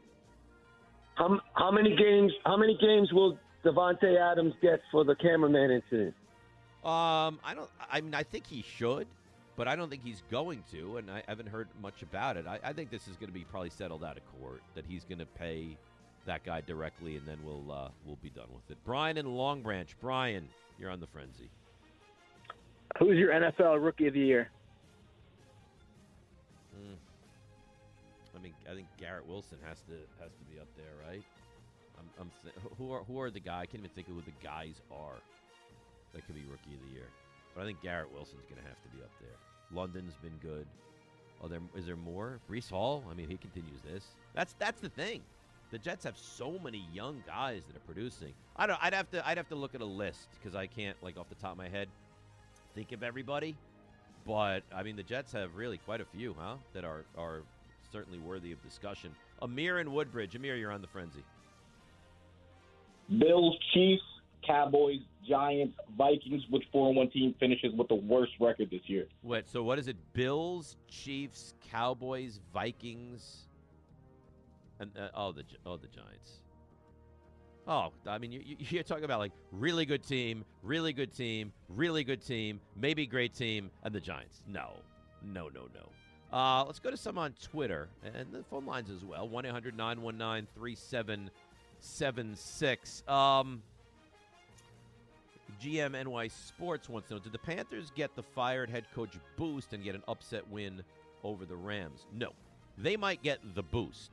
How, 1.15 1.39
how 1.53 1.71
many 1.71 1.95
games? 1.95 2.31
How 2.45 2.57
many 2.57 2.77
games 2.79 3.11
will 3.11 3.37
Davante 3.65 4.19
Adams 4.19 4.53
get 4.61 4.81
for 4.91 5.03
the 5.03 5.15
cameraman 5.15 5.71
incident? 5.71 6.15
Um, 6.83 7.39
I 7.43 7.53
don't. 7.55 7.69
I 7.91 8.01
mean, 8.01 8.13
I 8.13 8.23
think 8.23 8.45
he 8.45 8.61
should, 8.61 9.07
but 9.55 9.67
I 9.67 9.75
don't 9.75 9.89
think 9.89 10.03
he's 10.03 10.21
going 10.29 10.63
to, 10.71 10.97
and 10.97 11.09
I 11.09 11.23
haven't 11.27 11.49
heard 11.49 11.69
much 11.81 12.01
about 12.01 12.37
it. 12.37 12.45
I, 12.45 12.59
I 12.63 12.73
think 12.73 12.89
this 12.89 13.07
is 13.07 13.15
going 13.15 13.29
to 13.29 13.33
be 13.33 13.45
probably 13.45 13.69
settled 13.69 14.03
out 14.03 14.17
of 14.17 14.23
court 14.41 14.61
that 14.75 14.85
he's 14.85 15.03
going 15.05 15.19
to 15.19 15.25
pay 15.25 15.77
that 16.25 16.43
guy 16.43 16.61
directly, 16.61 17.17
and 17.17 17.27
then 17.27 17.37
we'll 17.43 17.71
uh, 17.71 17.89
we'll 18.05 18.19
be 18.21 18.29
done 18.29 18.47
with 18.53 18.69
it. 18.69 18.77
Brian 18.85 19.17
in 19.17 19.33
Long 19.35 19.61
Branch. 19.61 19.89
Brian, 20.01 20.47
you're 20.79 20.89
on 20.89 20.99
the 20.99 21.07
frenzy. 21.07 21.49
Who's 22.99 23.17
your 23.17 23.31
NFL 23.31 23.83
Rookie 23.83 24.07
of 24.07 24.13
the 24.13 24.19
Year? 24.19 24.49
Mm. 26.75 26.95
I 28.37 28.41
mean, 28.41 28.53
I 28.69 28.75
think 28.75 28.87
Garrett 28.99 29.27
Wilson 29.27 29.57
has 29.67 29.79
to 29.81 29.93
has 30.21 30.31
to 30.31 30.43
be 30.53 30.59
up 30.59 30.67
there, 30.77 30.93
right? 31.07 31.23
I'm, 31.97 32.05
I'm 32.19 32.31
th- 32.43 32.55
who 32.77 32.91
are 32.91 33.03
who 33.03 33.19
are 33.19 33.29
the 33.29 33.39
guy? 33.39 33.61
I 33.61 33.65
can't 33.65 33.79
even 33.79 33.91
think 33.91 34.07
of 34.07 34.15
who 34.15 34.21
the 34.21 34.45
guys 34.45 34.81
are 34.91 35.17
that 36.13 36.25
could 36.25 36.35
be 36.35 36.41
Rookie 36.41 36.75
of 36.75 36.87
the 36.87 36.93
Year. 36.93 37.07
But 37.55 37.61
I 37.61 37.65
think 37.65 37.81
Garrett 37.81 38.11
Wilson's 38.11 38.45
going 38.49 38.61
to 38.61 38.67
have 38.67 38.81
to 38.81 38.89
be 38.97 39.03
up 39.03 39.11
there. 39.19 39.37
London's 39.71 40.15
been 40.21 40.37
good. 40.41 40.65
Oh, 41.43 41.47
there 41.47 41.59
is 41.75 41.85
there 41.85 41.95
more? 41.95 42.39
Breece 42.49 42.69
Hall. 42.69 43.03
I 43.09 43.13
mean, 43.13 43.27
he 43.27 43.37
continues 43.37 43.81
this. 43.81 44.03
That's 44.33 44.53
that's 44.59 44.79
the 44.79 44.89
thing. 44.89 45.21
The 45.73 45.79
Jets 45.79 46.05
have 46.05 46.19
so 46.19 46.59
many 46.63 46.85
young 46.93 47.23
guys 47.25 47.63
that 47.65 47.75
are 47.75 47.85
producing. 47.91 48.31
I 48.55 48.67
don't. 48.67 48.77
I'd 48.79 48.93
have 48.93 49.09
to. 49.09 49.27
I'd 49.27 49.37
have 49.37 49.49
to 49.49 49.55
look 49.55 49.73
at 49.73 49.81
a 49.81 49.85
list 49.85 50.27
because 50.37 50.55
I 50.55 50.67
can't, 50.67 50.95
like, 51.01 51.17
off 51.17 51.29
the 51.29 51.35
top 51.35 51.53
of 51.53 51.57
my 51.57 51.67
head, 51.67 51.87
think 52.75 52.91
of 52.91 53.01
everybody. 53.01 53.55
But 54.23 54.61
I 54.71 54.83
mean, 54.83 54.95
the 54.95 55.01
Jets 55.01 55.31
have 55.31 55.55
really 55.55 55.79
quite 55.79 55.99
a 55.99 56.05
few, 56.05 56.35
huh? 56.37 56.57
That 56.73 56.85
are 56.85 57.05
are 57.17 57.41
certainly 57.91 58.19
worthy 58.19 58.51
of 58.51 58.61
discussion. 58.61 59.15
Amir 59.41 59.79
and 59.79 59.91
Woodbridge. 59.91 60.35
Amir, 60.35 60.57
you're 60.57 60.71
on 60.71 60.81
the 60.81 60.87
frenzy. 60.87 61.23
Bills, 63.17 63.57
Chiefs, 63.73 64.03
Cowboys, 64.45 64.99
Giants, 65.27 65.75
Vikings. 65.97 66.43
Which 66.51 66.65
four 66.71 66.89
and 66.89 66.97
one 66.97 67.09
team 67.09 67.33
finishes 67.39 67.73
with 67.75 67.87
the 67.87 67.95
worst 67.95 68.33
record 68.39 68.69
this 68.69 68.81
year? 68.85 69.07
Wait, 69.23 69.49
so 69.49 69.63
what 69.63 69.79
is 69.79 69.87
it? 69.87 69.97
Bills, 70.13 70.77
Chiefs, 70.87 71.55
Cowboys, 71.71 72.39
Vikings, 72.53 73.47
and 74.83 74.91
uh, 74.97 75.09
oh 75.15 75.31
the 75.31 75.43
oh 75.65 75.77
the 75.77 75.87
Giants. 75.87 76.39
Oh, 77.65 77.93
I 78.05 78.17
mean, 78.17 78.33
you, 78.33 78.41
you- 78.45 78.57
you're 78.59 78.83
talking 78.83 79.05
about 79.05 79.19
like 79.19 79.31
really 79.51 79.85
good 79.85 80.03
team, 80.03 80.43
really 80.61 80.91
good 80.93 81.13
team, 81.15 81.53
really 81.69 82.03
good 82.03 82.21
team, 82.25 82.59
maybe 82.75 83.05
great 83.05 83.33
team, 83.33 83.71
and 83.83 83.93
the 83.95 84.01
Giants. 84.01 84.41
No, 84.47 84.71
no, 85.23 85.47
no, 85.49 85.67
no. 85.73 85.89
Uh, 86.37 86.65
let's 86.65 86.79
go 86.79 86.91
to 86.91 86.97
some 86.97 87.17
on 87.17 87.33
Twitter 87.41 87.87
and 88.03 88.33
the 88.33 88.43
phone 88.43 88.65
lines 88.65 88.89
as 88.89 89.05
well. 89.05 89.27
1 89.29 89.45
800 89.45 89.77
919 89.77 90.47
3776. 90.55 93.03
Um, 93.07 93.61
GMNY 95.61 96.31
Sports 96.31 96.89
wants 96.89 97.07
to 97.09 97.13
know 97.13 97.19
Did 97.19 97.31
the 97.33 97.37
Panthers 97.39 97.91
get 97.95 98.15
the 98.15 98.23
fired 98.23 98.69
head 98.69 98.85
coach 98.95 99.11
boost 99.37 99.73
and 99.73 99.83
get 99.83 99.93
an 99.95 100.01
upset 100.07 100.47
win 100.49 100.81
over 101.23 101.45
the 101.45 101.55
Rams? 101.55 102.07
No. 102.11 102.31
They 102.79 102.97
might 102.97 103.21
get 103.21 103.37
the 103.53 103.61
boost, 103.61 104.09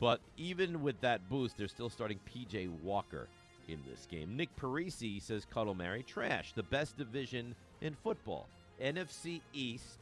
but 0.00 0.20
even 0.38 0.82
with 0.82 1.00
that 1.02 1.28
boost, 1.28 1.58
they're 1.58 1.68
still 1.68 1.90
starting 1.90 2.18
PJ 2.26 2.70
Walker 2.82 3.28
in 3.68 3.78
this 3.88 4.06
game. 4.10 4.36
Nick 4.36 4.48
Parisi 4.56 5.22
says 5.22 5.46
Cuddle 5.52 5.74
Mary 5.74 6.02
trash. 6.02 6.52
The 6.54 6.62
best 6.62 6.96
division 6.96 7.54
in 7.82 7.94
football. 7.94 8.48
NFC 8.82 9.42
East, 9.52 9.98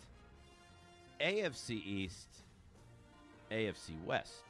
AFC 1.20 1.84
East, 1.84 2.28
AFC 3.50 3.90
West. 4.06 4.44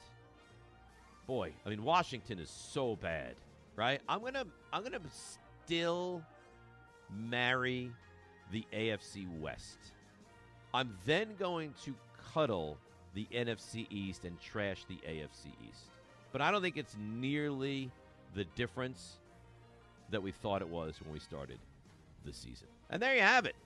Boy, 1.26 1.52
I 1.64 1.70
mean 1.70 1.82
Washington 1.82 2.38
is 2.38 2.50
so 2.50 2.96
bad, 2.96 3.34
right? 3.74 4.00
I'm 4.08 4.22
gonna 4.22 4.44
I'm 4.72 4.82
gonna 4.82 5.00
still 5.64 6.22
marry 7.10 7.90
the 8.52 8.64
AFC 8.72 9.26
West. 9.40 9.78
I'm 10.74 10.96
then 11.06 11.34
going 11.38 11.74
to 11.84 11.94
cuddle 12.32 12.76
the 13.18 13.26
NFC 13.36 13.88
East 13.90 14.24
and 14.24 14.40
trash 14.40 14.84
the 14.88 14.94
AFC 15.04 15.46
East. 15.68 15.90
But 16.30 16.40
I 16.40 16.52
don't 16.52 16.62
think 16.62 16.76
it's 16.76 16.94
nearly 17.00 17.90
the 18.36 18.44
difference 18.54 19.16
that 20.10 20.22
we 20.22 20.30
thought 20.30 20.62
it 20.62 20.68
was 20.68 20.94
when 21.02 21.12
we 21.12 21.18
started 21.18 21.58
the 22.24 22.32
season. 22.32 22.68
And 22.90 23.02
there 23.02 23.16
you 23.16 23.22
have 23.22 23.44
it. 23.44 23.56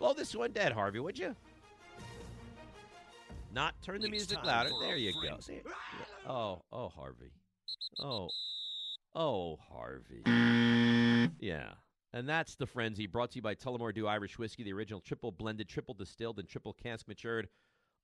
Blow 0.00 0.14
this 0.14 0.34
one 0.34 0.50
dead, 0.50 0.72
Harvey, 0.72 0.98
would 0.98 1.16
you? 1.16 1.36
Not 3.54 3.74
turn 3.82 4.00
the 4.00 4.10
music 4.10 4.42
louder. 4.44 4.70
There 4.80 4.96
you 4.96 5.12
go. 5.12 5.38
There- 5.46 5.60
Oh, 6.26 6.62
oh, 6.72 6.88
Harvey. 6.88 7.30
Oh, 8.00 8.30
oh, 9.14 9.58
Harvey. 9.70 10.22
Yeah. 11.38 11.70
And 12.12 12.28
that's 12.28 12.56
the 12.56 12.66
frenzy 12.66 13.06
brought 13.06 13.30
to 13.32 13.36
you 13.36 13.42
by 13.42 13.54
Tullamore 13.54 13.94
Dew 13.94 14.08
Irish 14.08 14.38
Whiskey, 14.40 14.64
the 14.64 14.72
original 14.72 15.00
triple 15.00 15.30
blended, 15.30 15.68
triple 15.68 15.94
distilled, 15.94 16.40
and 16.40 16.48
triple 16.48 16.72
cask 16.72 17.06
matured 17.06 17.48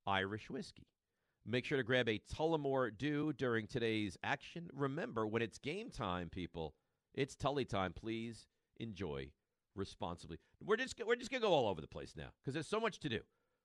Irish 0.09 0.49
whiskey. 0.49 0.87
Make 1.47 1.65
sure 1.65 1.79
to 1.79 1.85
grab 1.85 2.09
a 2.09 2.21
Tullamore 2.35 2.97
Dew 2.97 3.33
during 3.33 3.67
today's 3.67 4.17
action. 4.25 4.69
Remember, 4.73 5.27
when 5.27 5.43
it's 5.43 5.59
game 5.59 5.91
time, 5.91 6.31
people, 6.31 6.75
it's 7.15 7.37
Tully 7.37 7.65
time. 7.65 7.93
Please 7.93 8.47
enjoy 8.81 9.31
responsibly. 9.77 10.39
We're 10.65 10.77
just 10.77 11.01
we're 11.07 11.17
just 11.17 11.31
gonna 11.31 11.43
go 11.43 11.53
all 11.53 11.69
over 11.69 11.81
the 11.81 11.87
place 11.87 12.15
now 12.17 12.31
because 12.41 12.55
there's 12.55 12.67
so 12.67 12.81
much 12.81 12.99
to 13.01 13.09
do, 13.09 13.21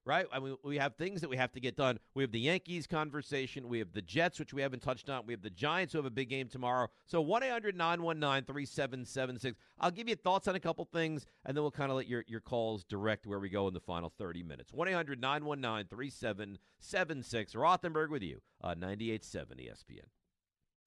right? 0.05 0.25
I 0.31 0.39
mean, 0.39 0.55
we 0.63 0.77
have 0.77 0.95
things 0.95 1.21
that 1.21 1.29
we 1.29 1.37
have 1.37 1.51
to 1.53 1.59
get 1.59 1.75
done. 1.75 1.99
We 2.13 2.23
have 2.23 2.31
the 2.31 2.39
Yankees 2.39 2.87
conversation. 2.87 3.67
We 3.69 3.79
have 3.79 3.93
the 3.93 4.01
Jets, 4.01 4.39
which 4.39 4.53
we 4.53 4.61
haven't 4.61 4.81
touched 4.81 5.09
on. 5.09 5.25
We 5.25 5.33
have 5.33 5.41
the 5.41 5.49
Giants, 5.49 5.93
who 5.93 5.99
have 5.99 6.05
a 6.05 6.11
big 6.11 6.29
game 6.29 6.47
tomorrow. 6.47 6.87
So 7.05 7.21
one 7.21 7.41
919 7.41 8.45
3776 8.45 9.57
I'll 9.79 9.91
give 9.91 10.07
you 10.07 10.15
thoughts 10.15 10.47
on 10.47 10.55
a 10.55 10.59
couple 10.59 10.85
things, 10.85 11.25
and 11.45 11.55
then 11.55 11.63
we'll 11.63 11.71
kind 11.71 11.91
of 11.91 11.97
let 11.97 12.07
your, 12.07 12.23
your 12.27 12.41
calls 12.41 12.83
direct 12.83 13.25
where 13.25 13.39
we 13.39 13.49
go 13.49 13.67
in 13.67 13.73
the 13.73 13.79
final 13.79 14.11
30 14.17 14.43
minutes. 14.43 14.73
1 14.73 14.87
800 14.87 15.19
919 15.19 15.87
3776. 15.89 17.53
Rothenberg 17.53 18.09
with 18.09 18.23
you 18.23 18.39
on 18.61 18.77
98.7 18.77 19.45
ESPN. 19.59 20.07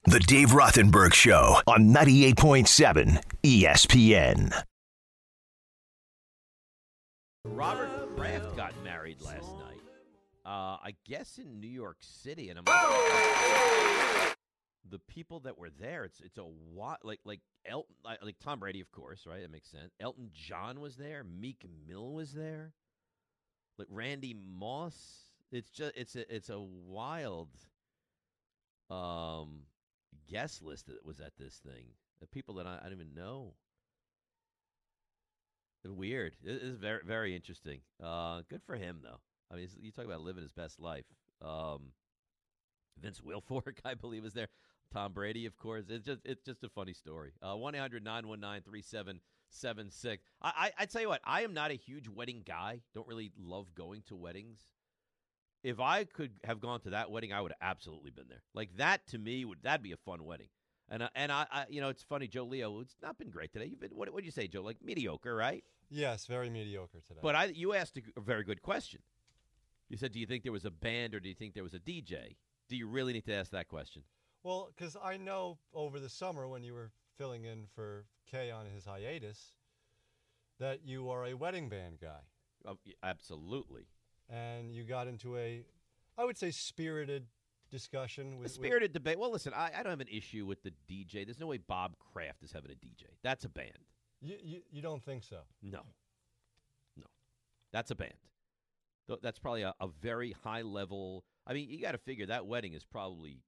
The 0.04 0.20
Dave 0.20 0.50
Rothenberg 0.50 1.14
Show 1.14 1.60
on 1.66 1.92
98.7 1.92 3.22
ESPN. 3.42 4.62
Robert 7.44 8.16
Kraft 8.16 8.56
got 8.56 8.72
last 9.20 9.52
night. 9.58 9.80
Uh, 10.44 10.78
I 10.82 10.94
guess 11.04 11.38
in 11.38 11.60
New 11.60 11.68
York 11.68 11.96
City, 12.00 12.50
and 12.50 12.58
I'm 12.58 12.64
the 14.90 15.00
people 15.08 15.40
that 15.40 15.58
were 15.58 15.70
there. 15.70 16.04
It's 16.04 16.20
it's 16.20 16.38
a 16.38 16.42
what 16.42 17.04
like 17.04 17.20
like 17.24 17.40
Elton 17.66 17.94
like, 18.04 18.22
like 18.22 18.36
Tom 18.42 18.60
Brady, 18.60 18.80
of 18.80 18.90
course, 18.92 19.26
right? 19.26 19.42
That 19.42 19.50
makes 19.50 19.70
sense. 19.70 19.92
Elton 20.00 20.30
John 20.32 20.80
was 20.80 20.96
there. 20.96 21.24
Meek 21.24 21.64
Mill 21.88 22.12
was 22.12 22.32
there. 22.32 22.72
Like 23.78 23.88
Randy 23.90 24.34
Moss. 24.34 24.94
It's 25.52 25.70
just 25.70 25.96
it's 25.96 26.16
a 26.16 26.34
it's 26.34 26.48
a 26.48 26.60
wild 26.60 27.48
um 28.90 29.62
guest 30.28 30.62
list 30.62 30.86
that 30.86 31.04
was 31.04 31.20
at 31.20 31.32
this 31.38 31.56
thing. 31.56 31.86
The 32.20 32.26
people 32.26 32.54
that 32.54 32.66
I, 32.66 32.78
I 32.80 32.84
don't 32.84 32.92
even 32.92 33.14
know. 33.14 33.54
Weird. 35.94 36.36
It 36.44 36.62
is 36.62 36.76
very 36.76 37.00
very 37.06 37.36
interesting. 37.36 37.80
Uh, 38.02 38.42
good 38.48 38.62
for 38.64 38.76
him 38.76 39.00
though. 39.02 39.20
I 39.50 39.56
mean, 39.56 39.68
you 39.80 39.92
talk 39.92 40.04
about 40.04 40.22
living 40.22 40.42
his 40.42 40.52
best 40.52 40.80
life. 40.80 41.04
Um, 41.42 41.92
Vince 43.00 43.20
Wilfork, 43.20 43.78
I 43.84 43.94
believe, 43.94 44.24
is 44.24 44.32
there. 44.32 44.48
Tom 44.92 45.12
Brady, 45.12 45.46
of 45.46 45.56
course. 45.56 45.84
It's 45.88 46.06
just 46.06 46.20
it's 46.24 46.44
just 46.44 46.64
a 46.64 46.68
funny 46.68 46.92
story. 46.92 47.32
Uh, 47.42 47.56
one 47.56 47.74
3776 47.74 50.22
I, 50.42 50.52
I 50.56 50.70
I 50.82 50.86
tell 50.86 51.02
you 51.02 51.08
what, 51.08 51.20
I 51.24 51.42
am 51.42 51.54
not 51.54 51.70
a 51.70 51.74
huge 51.74 52.08
wedding 52.08 52.42
guy. 52.46 52.80
Don't 52.94 53.08
really 53.08 53.32
love 53.38 53.74
going 53.74 54.02
to 54.08 54.16
weddings. 54.16 54.60
If 55.64 55.80
I 55.80 56.04
could 56.04 56.32
have 56.44 56.60
gone 56.60 56.80
to 56.82 56.90
that 56.90 57.10
wedding, 57.10 57.32
I 57.32 57.40
would 57.40 57.52
have 57.52 57.68
absolutely 57.68 58.12
been 58.12 58.28
there. 58.28 58.42
Like 58.54 58.76
that 58.76 59.06
to 59.08 59.18
me 59.18 59.44
would 59.44 59.58
that'd 59.62 59.82
be 59.82 59.92
a 59.92 59.96
fun 59.96 60.24
wedding. 60.24 60.48
And 60.88 61.02
uh, 61.02 61.08
and 61.16 61.32
I, 61.32 61.46
I 61.50 61.64
you 61.68 61.80
know 61.80 61.88
it's 61.88 62.04
funny, 62.04 62.28
Joe 62.28 62.44
Leo. 62.44 62.78
It's 62.80 62.94
not 63.02 63.18
been 63.18 63.30
great 63.30 63.52
today. 63.52 63.66
You've 63.66 63.80
been 63.80 63.90
what 63.90 64.12
what 64.12 64.24
you 64.24 64.30
say, 64.30 64.46
Joe? 64.46 64.62
Like 64.62 64.78
mediocre, 64.82 65.34
right? 65.34 65.64
Yes, 65.88 66.26
very 66.26 66.50
mediocre 66.50 67.00
today. 67.06 67.20
But 67.22 67.34
I 67.34 67.44
you 67.46 67.74
asked 67.74 67.96
a, 67.96 68.02
a 68.16 68.20
very 68.20 68.44
good 68.44 68.62
question. 68.62 69.00
You 69.88 69.96
said, 69.96 70.12
do 70.12 70.18
you 70.18 70.26
think 70.26 70.42
there 70.42 70.52
was 70.52 70.64
a 70.64 70.70
band 70.70 71.14
or 71.14 71.20
do 71.20 71.28
you 71.28 71.34
think 71.34 71.54
there 71.54 71.62
was 71.62 71.74
a 71.74 71.78
DJ? 71.78 72.36
Do 72.68 72.76
you 72.76 72.88
really 72.88 73.12
need 73.12 73.24
to 73.26 73.34
ask 73.34 73.52
that 73.52 73.68
question? 73.68 74.02
Well, 74.42 74.72
because 74.76 74.96
I 75.02 75.16
know 75.16 75.58
over 75.72 76.00
the 76.00 76.08
summer 76.08 76.48
when 76.48 76.64
you 76.64 76.74
were 76.74 76.90
filling 77.16 77.44
in 77.44 77.66
for 77.74 78.06
Kay 78.28 78.50
on 78.50 78.66
his 78.66 78.84
hiatus, 78.84 79.54
that 80.58 80.80
you 80.84 81.08
are 81.10 81.24
a 81.26 81.34
wedding 81.34 81.68
band 81.68 81.98
guy. 82.00 82.20
Oh, 82.66 82.78
absolutely. 83.02 83.86
And 84.28 84.72
you 84.72 84.82
got 84.82 85.06
into 85.06 85.36
a, 85.36 85.64
I 86.18 86.24
would 86.24 86.36
say, 86.36 86.50
spirited 86.50 87.26
discussion 87.70 88.38
with 88.38 88.38
A 88.38 88.42
with. 88.42 88.52
spirited 88.52 88.92
debate. 88.92 89.18
Well, 89.18 89.30
listen, 89.30 89.52
I, 89.54 89.70
I 89.76 89.82
don't 89.82 89.90
have 89.90 90.00
an 90.00 90.08
issue 90.10 90.46
with 90.46 90.62
the 90.64 90.72
DJ. 90.90 91.24
There's 91.24 91.38
no 91.38 91.46
way 91.46 91.58
Bob 91.58 91.94
Kraft 92.12 92.42
is 92.42 92.50
having 92.52 92.70
a 92.72 92.74
DJ. 92.74 93.04
That's 93.22 93.44
a 93.44 93.48
band. 93.48 93.70
You, 94.20 94.36
you, 94.42 94.60
you 94.70 94.82
don't 94.82 95.04
think 95.04 95.22
so? 95.24 95.40
No. 95.62 95.80
No. 96.96 97.04
That's 97.72 97.90
a 97.90 97.94
band. 97.94 98.14
That's 99.22 99.38
probably 99.38 99.62
a, 99.62 99.72
a 99.80 99.88
very 100.00 100.34
high 100.42 100.62
level. 100.62 101.24
I 101.46 101.52
mean, 101.52 101.68
you 101.70 101.80
got 101.80 101.92
to 101.92 101.98
figure 101.98 102.26
that 102.26 102.46
wedding 102.46 102.72
is 102.74 102.84
probably, 102.84 103.42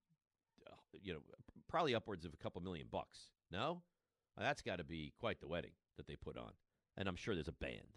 uh, 0.66 0.74
you 1.02 1.12
know, 1.14 1.20
probably 1.68 1.94
upwards 1.94 2.24
of 2.24 2.33
a 2.33 2.37
couple 2.37 2.61
million 2.61 2.87
bucks. 2.90 3.18
No? 3.50 3.83
Uh, 4.38 4.42
That's 4.42 4.62
got 4.62 4.76
to 4.76 4.85
be 4.85 5.12
quite 5.18 5.40
the 5.40 5.48
wedding 5.48 5.72
that 5.96 6.07
they 6.07 6.14
put 6.16 6.37
on. 6.37 6.52
And 6.96 7.09
I'm 7.09 7.16
sure 7.16 7.35
there's 7.35 7.48
a 7.48 7.52
band. 7.52 7.96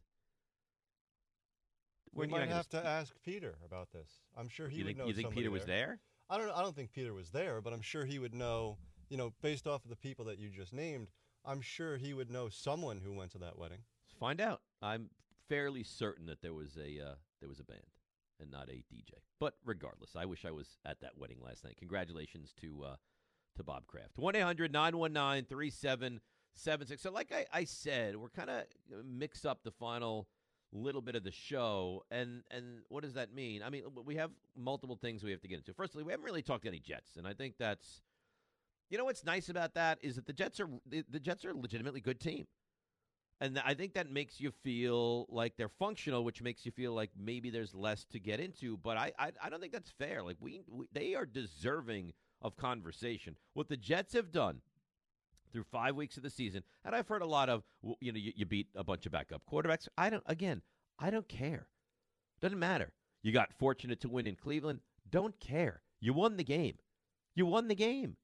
We 2.13 2.27
might 2.27 2.49
have 2.49 2.67
to 2.69 2.85
ask 2.85 3.13
Peter 3.23 3.55
about 3.65 3.89
this. 3.93 4.09
I'm 4.37 4.49
sure 4.49 4.67
he 4.67 4.77
You 4.79 4.83
would 4.83 4.87
think- 4.89 4.97
know. 4.99 5.05
you 5.05 5.13
think 5.13 5.31
Peter 5.33 5.51
was 5.51 5.65
there? 5.65 5.99
I 6.29 6.37
don't. 6.37 6.49
I 6.51 6.61
don't 6.61 6.75
think 6.75 6.91
Peter 6.91 7.13
was 7.13 7.29
there, 7.31 7.61
but 7.61 7.73
I'm 7.73 7.81
sure 7.81 8.05
he 8.05 8.17
would 8.19 8.33
know. 8.33 8.77
You 9.09 9.17
know, 9.17 9.33
based 9.41 9.67
off 9.67 9.83
of 9.83 9.89
the 9.89 9.95
people 9.97 10.25
that 10.25 10.39
you 10.39 10.49
just 10.49 10.71
named, 10.73 11.09
I'm 11.45 11.61
sure 11.61 11.97
he 11.97 12.13
would 12.13 12.29
know 12.29 12.49
someone 12.49 13.01
who 13.03 13.13
went 13.13 13.31
to 13.31 13.37
that 13.39 13.57
wedding. 13.57 13.79
Find 14.19 14.39
out. 14.39 14.61
I'm 14.81 15.09
fairly 15.49 15.83
certain 15.83 16.25
that 16.27 16.41
there 16.41 16.53
was 16.53 16.77
a 16.77 17.03
uh, 17.03 17.15
there 17.39 17.49
was 17.49 17.59
a 17.59 17.63
band 17.63 17.81
and 18.39 18.51
not 18.51 18.69
a 18.69 18.83
DJ. 18.93 19.13
But 19.39 19.55
regardless, 19.65 20.15
I 20.15 20.25
wish 20.25 20.45
I 20.45 20.51
was 20.51 20.77
at 20.85 21.01
that 21.01 21.17
wedding 21.17 21.37
last 21.43 21.63
night. 21.63 21.77
Congratulations 21.77 22.53
to 22.61 22.83
uh, 22.85 22.95
to 23.57 23.63
Bob 23.63 23.87
Kraft. 23.87 24.17
1 24.17 24.35
800 24.35 24.71
919 24.71 25.45
3776. 25.45 27.01
So, 27.01 27.11
like 27.11 27.31
I, 27.31 27.45
I 27.51 27.63
said, 27.63 28.15
we're 28.15 28.29
kind 28.29 28.49
of 28.49 28.63
mix 29.05 29.45
up 29.45 29.63
the 29.63 29.71
final 29.71 30.27
little 30.73 31.01
bit 31.01 31.15
of 31.15 31.23
the 31.23 31.31
show. 31.31 32.03
And, 32.11 32.43
and 32.49 32.79
what 32.89 33.03
does 33.03 33.13
that 33.13 33.33
mean? 33.33 33.61
I 33.63 33.69
mean, 33.69 33.83
we 34.05 34.15
have 34.15 34.31
multiple 34.55 34.95
things 34.95 35.23
we 35.23 35.31
have 35.31 35.41
to 35.41 35.47
get 35.47 35.57
into. 35.57 35.73
Firstly, 35.73 36.03
we 36.03 36.11
haven't 36.11 36.25
really 36.25 36.41
talked 36.41 36.65
any 36.65 36.79
Jets. 36.79 37.17
And 37.17 37.27
I 37.27 37.33
think 37.33 37.55
that's, 37.59 38.01
you 38.91 38.97
know, 38.97 39.05
what's 39.05 39.23
nice 39.23 39.47
about 39.47 39.73
that 39.75 39.97
is 40.01 40.15
that 40.17 40.27
the 40.27 40.33
Jets 40.33 40.59
are 40.59 40.67
the, 40.85 41.19
Jets 41.19 41.45
are 41.45 41.51
a 41.51 41.57
legitimately 41.57 42.01
good 42.01 42.19
team. 42.19 42.45
And 43.39 43.59
I 43.65 43.73
think 43.73 43.93
that 43.95 44.11
makes 44.11 44.39
you 44.39 44.51
feel 44.51 45.25
like 45.29 45.53
they're 45.57 45.69
functional, 45.69 46.23
which 46.23 46.43
makes 46.43 46.63
you 46.63 46.71
feel 46.71 46.93
like 46.93 47.09
maybe 47.17 47.49
there's 47.49 47.73
less 47.73 48.05
to 48.11 48.19
get 48.19 48.39
into. 48.39 48.77
But 48.77 48.97
I, 48.97 49.13
I, 49.17 49.31
I 49.41 49.49
don't 49.49 49.59
think 49.59 49.73
that's 49.73 49.89
fair. 49.89 50.21
Like 50.21 50.37
we, 50.39 50.61
we, 50.69 50.85
they 50.91 51.15
are 51.15 51.25
deserving 51.25 52.13
of 52.41 52.55
conversation. 52.57 53.37
What 53.53 53.69
the 53.69 53.77
Jets 53.77 54.13
have 54.13 54.31
done 54.31 54.61
through 55.51 55.63
five 55.63 55.95
weeks 55.95 56.17
of 56.17 56.23
the 56.23 56.29
season, 56.29 56.63
and 56.85 56.93
I've 56.93 57.07
heard 57.07 57.23
a 57.23 57.27
lot 57.27 57.49
of, 57.49 57.63
you 57.99 58.11
know, 58.11 58.19
you, 58.19 58.33
you 58.35 58.45
beat 58.45 58.67
a 58.75 58.83
bunch 58.83 59.05
of 59.05 59.13
backup 59.13 59.41
quarterbacks. 59.51 59.87
I 59.97 60.09
don't. 60.09 60.23
Again, 60.27 60.61
I 60.99 61.09
don't 61.09 61.27
care. 61.27 61.67
Doesn't 62.41 62.59
matter. 62.59 62.91
You 63.23 63.31
got 63.31 63.53
fortunate 63.57 64.01
to 64.01 64.09
win 64.09 64.27
in 64.27 64.35
Cleveland. 64.35 64.81
Don't 65.09 65.39
care. 65.39 65.81
You 65.99 66.13
won 66.13 66.37
the 66.37 66.43
game. 66.43 66.75
You 67.35 67.45
won 67.45 67.69
the 67.69 67.75
game. 67.75 68.17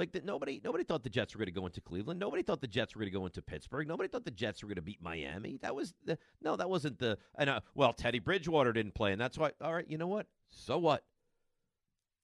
Like 0.00 0.12
that, 0.12 0.24
nobody, 0.24 0.62
nobody 0.64 0.82
thought 0.82 1.02
the 1.02 1.10
Jets 1.10 1.34
were 1.34 1.40
going 1.40 1.52
to 1.52 1.60
go 1.60 1.66
into 1.66 1.82
Cleveland. 1.82 2.18
Nobody 2.18 2.42
thought 2.42 2.62
the 2.62 2.66
Jets 2.66 2.96
were 2.96 3.00
going 3.00 3.12
to 3.12 3.18
go 3.18 3.26
into 3.26 3.42
Pittsburgh. 3.42 3.86
Nobody 3.86 4.08
thought 4.08 4.24
the 4.24 4.30
Jets 4.30 4.62
were 4.62 4.66
going 4.68 4.76
to 4.76 4.82
beat 4.82 5.02
Miami. 5.02 5.58
That 5.60 5.74
was 5.74 5.92
the 6.06 6.16
no, 6.40 6.56
that 6.56 6.70
wasn't 6.70 6.98
the. 6.98 7.18
And 7.36 7.50
uh, 7.50 7.60
well, 7.74 7.92
Teddy 7.92 8.18
Bridgewater 8.18 8.72
didn't 8.72 8.94
play, 8.94 9.12
and 9.12 9.20
that's 9.20 9.36
why. 9.36 9.50
All 9.60 9.74
right, 9.74 9.84
you 9.86 9.98
know 9.98 10.06
what? 10.06 10.24
So 10.48 10.78
what? 10.78 11.04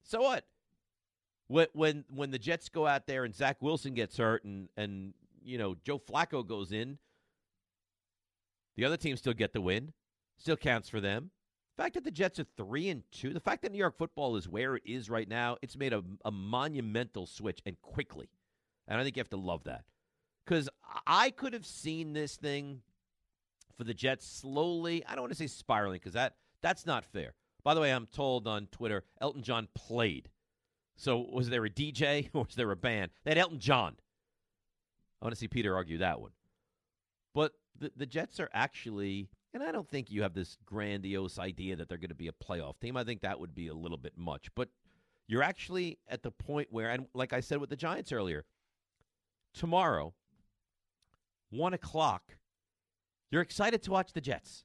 So 0.05 0.23
what? 0.23 0.47
When 1.49 1.67
when 1.75 2.05
when 2.09 2.31
the 2.31 2.39
Jets 2.39 2.71
go 2.71 2.87
out 2.87 3.07
there 3.07 3.25
and 3.25 3.35
Zach 3.35 3.61
Wilson 3.61 3.93
gets 3.93 4.17
hurt, 4.17 4.43
and 4.45 4.71
and 4.79 5.13
you 5.45 5.59
know 5.59 5.77
Joe 5.85 5.99
Flacco 5.99 6.47
goes 6.47 6.73
in, 6.73 6.97
the 8.77 8.87
other 8.87 8.97
team 8.97 9.19
still 9.19 9.35
get 9.35 9.53
the 9.53 9.61
win. 9.61 9.93
Still 10.39 10.57
counts 10.57 10.89
for 10.89 11.03
them. 11.03 11.31
The 11.77 11.83
fact 11.83 11.95
that 11.95 12.05
the 12.05 12.11
Jets 12.11 12.41
are 12.41 12.47
three 12.57 12.89
and 12.89 13.03
two, 13.13 13.35
the 13.35 13.41
fact 13.41 13.63
that 13.63 13.73
New 13.73 13.79
York 13.79 13.99
football 13.99 14.37
is 14.37 14.49
where 14.49 14.77
it 14.77 14.83
is 14.87 15.11
right 15.11 15.29
now, 15.29 15.59
it's 15.61 15.77
made 15.77 15.93
a, 15.93 16.03
a 16.25 16.31
monumental 16.31 17.27
switch 17.27 17.61
and 17.67 17.81
quickly. 17.83 18.31
And 18.89 18.99
I 18.99 19.05
think 19.05 19.17
you 19.17 19.21
have 19.21 19.31
to 19.31 19.37
love 19.37 19.65
that. 19.65 19.85
Because 20.47 20.69
I 21.07 21.31
could 21.31 21.53
have 21.53 21.67
seen 21.67 22.13
this 22.13 22.37
thing 22.37 22.81
for 23.77 23.85
the 23.85 23.93
Jets 23.93 24.27
slowly, 24.27 25.05
I 25.07 25.15
don't 25.15 25.23
want 25.23 25.33
to 25.33 25.39
say 25.39 25.49
spiraling, 25.49 25.99
because 25.99 26.15
that, 26.15 26.37
that's 26.63 26.87
not 26.87 27.05
fair. 27.05 27.35
By 27.63 27.75
the 27.75 27.81
way, 27.81 27.93
I'm 27.93 28.07
told 28.07 28.47
on 28.47 28.69
Twitter, 28.69 29.05
Elton 29.21 29.43
John 29.43 29.69
played. 29.75 30.31
So 30.97 31.27
was 31.31 31.51
there 31.51 31.65
a 31.65 31.71
DJ 31.71 32.31
or 32.33 32.45
was 32.45 32.55
there 32.55 32.71
a 32.71 32.77
band? 32.77 33.11
They 33.25 33.33
had 33.33 33.39
Elton 33.39 33.59
John. 33.59 33.97
I 35.21 35.25
want 35.25 35.35
to 35.35 35.39
see 35.39 35.49
Peter 35.49 35.75
argue 35.75 35.99
that 35.99 36.21
one. 36.21 36.31
But 37.35 37.53
the, 37.79 37.93
the 37.95 38.07
Jets 38.07 38.41
are 38.41 38.49
actually, 38.55 39.29
and 39.57 39.65
I 39.65 39.73
don't 39.73 39.89
think 39.89 40.11
you 40.11 40.23
have 40.23 40.35
this 40.35 40.59
grandiose 40.67 41.39
idea 41.39 41.77
that 41.77 41.89
they're 41.89 41.99
going 41.99 42.11
to 42.11 42.15
be 42.15 42.29
a 42.29 42.33
playoff 42.33 42.79
team. 42.79 42.97
I 42.97 43.05
think 43.05 43.23
that 43.23 43.41
would 43.41 43.55
be 43.55 43.69
a 43.69 43.75
little 43.75 43.97
bit 43.97 44.13
much. 44.17 44.49
But 44.55 44.69
you're 45.27 45.43
actually 45.43 45.99
at 46.09 46.23
the 46.23 46.31
point 46.31 46.69
where, 46.71 46.91
and 46.91 47.07
like 47.15 47.33
I 47.33 47.41
said 47.41 47.59
with 47.59 47.71
the 47.71 47.77
Giants 47.77 48.13
earlier, 48.13 48.45
tomorrow, 49.55 50.13
one 51.49 51.73
o'clock, 51.73 52.37
you're 53.31 53.41
excited 53.41 53.83
to 53.85 53.91
watch 53.91 54.13
the 54.13 54.21
Jets. 54.21 54.65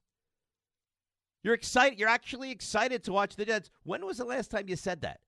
You're 1.42 1.54
excited. 1.54 1.98
You're 1.98 2.10
actually 2.10 2.52
excited 2.52 3.04
to 3.06 3.14
watch 3.14 3.38
the 3.38 3.46
Jets. 3.46 3.72
When 3.84 4.06
was 4.06 4.18
the 4.18 4.26
last 4.26 4.52
time 4.52 4.66
you 4.68 4.76
said 4.76 5.02
that? 5.02 5.22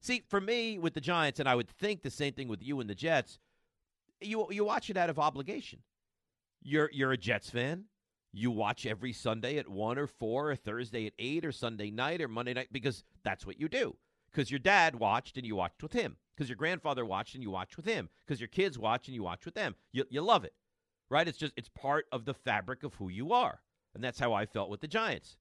See, 0.00 0.22
for 0.28 0.40
me 0.40 0.78
with 0.78 0.94
the 0.94 1.00
Giants, 1.00 1.38
and 1.40 1.48
I 1.48 1.54
would 1.54 1.70
think 1.70 2.02
the 2.02 2.10
same 2.10 2.34
thing 2.34 2.48
with 2.48 2.62
you 2.62 2.80
and 2.80 2.90
the 2.90 2.94
Jets, 2.94 3.38
you 4.20 4.46
you 4.50 4.64
watch 4.64 4.90
it 4.90 4.96
out 4.96 5.10
of 5.10 5.18
obligation. 5.18 5.78
You're 6.60 6.90
you're 6.92 7.12
a 7.12 7.16
Jets 7.16 7.48
fan. 7.48 7.84
You 8.36 8.50
watch 8.50 8.84
every 8.84 9.12
Sunday 9.12 9.58
at 9.58 9.68
one 9.68 9.98
or 9.98 10.06
four, 10.06 10.50
or 10.50 10.56
Thursday 10.56 11.06
at 11.06 11.12
eight, 11.18 11.44
or 11.44 11.52
Sunday 11.52 11.90
night 11.90 12.20
or 12.20 12.28
Monday 12.28 12.52
night 12.54 12.68
because 12.72 13.04
that's 13.22 13.46
what 13.46 13.60
you 13.60 13.68
do. 13.68 13.96
Because 14.30 14.50
your 14.50 14.58
dad 14.58 14.96
watched 14.96 15.36
and 15.36 15.46
you 15.46 15.54
watched 15.54 15.82
with 15.82 15.92
him. 15.92 16.16
Because 16.34 16.48
your 16.48 16.56
grandfather 16.56 17.04
watched 17.04 17.34
and 17.34 17.42
you 17.44 17.50
watched 17.50 17.76
with 17.76 17.86
him. 17.86 18.08
Because 18.26 18.40
your 18.40 18.48
kids 18.48 18.76
watch 18.76 19.06
and 19.06 19.14
you 19.14 19.22
watch 19.22 19.44
with 19.44 19.54
them. 19.54 19.76
You 19.92 20.04
you 20.10 20.20
love 20.20 20.44
it, 20.44 20.54
right? 21.08 21.28
It's 21.28 21.38
just 21.38 21.52
it's 21.56 21.68
part 21.68 22.06
of 22.10 22.24
the 22.24 22.34
fabric 22.34 22.82
of 22.82 22.94
who 22.94 23.08
you 23.08 23.32
are, 23.32 23.60
and 23.94 24.02
that's 24.02 24.18
how 24.18 24.32
I 24.32 24.46
felt 24.46 24.70
with 24.70 24.80
the 24.80 24.88
Giants. 24.88 25.36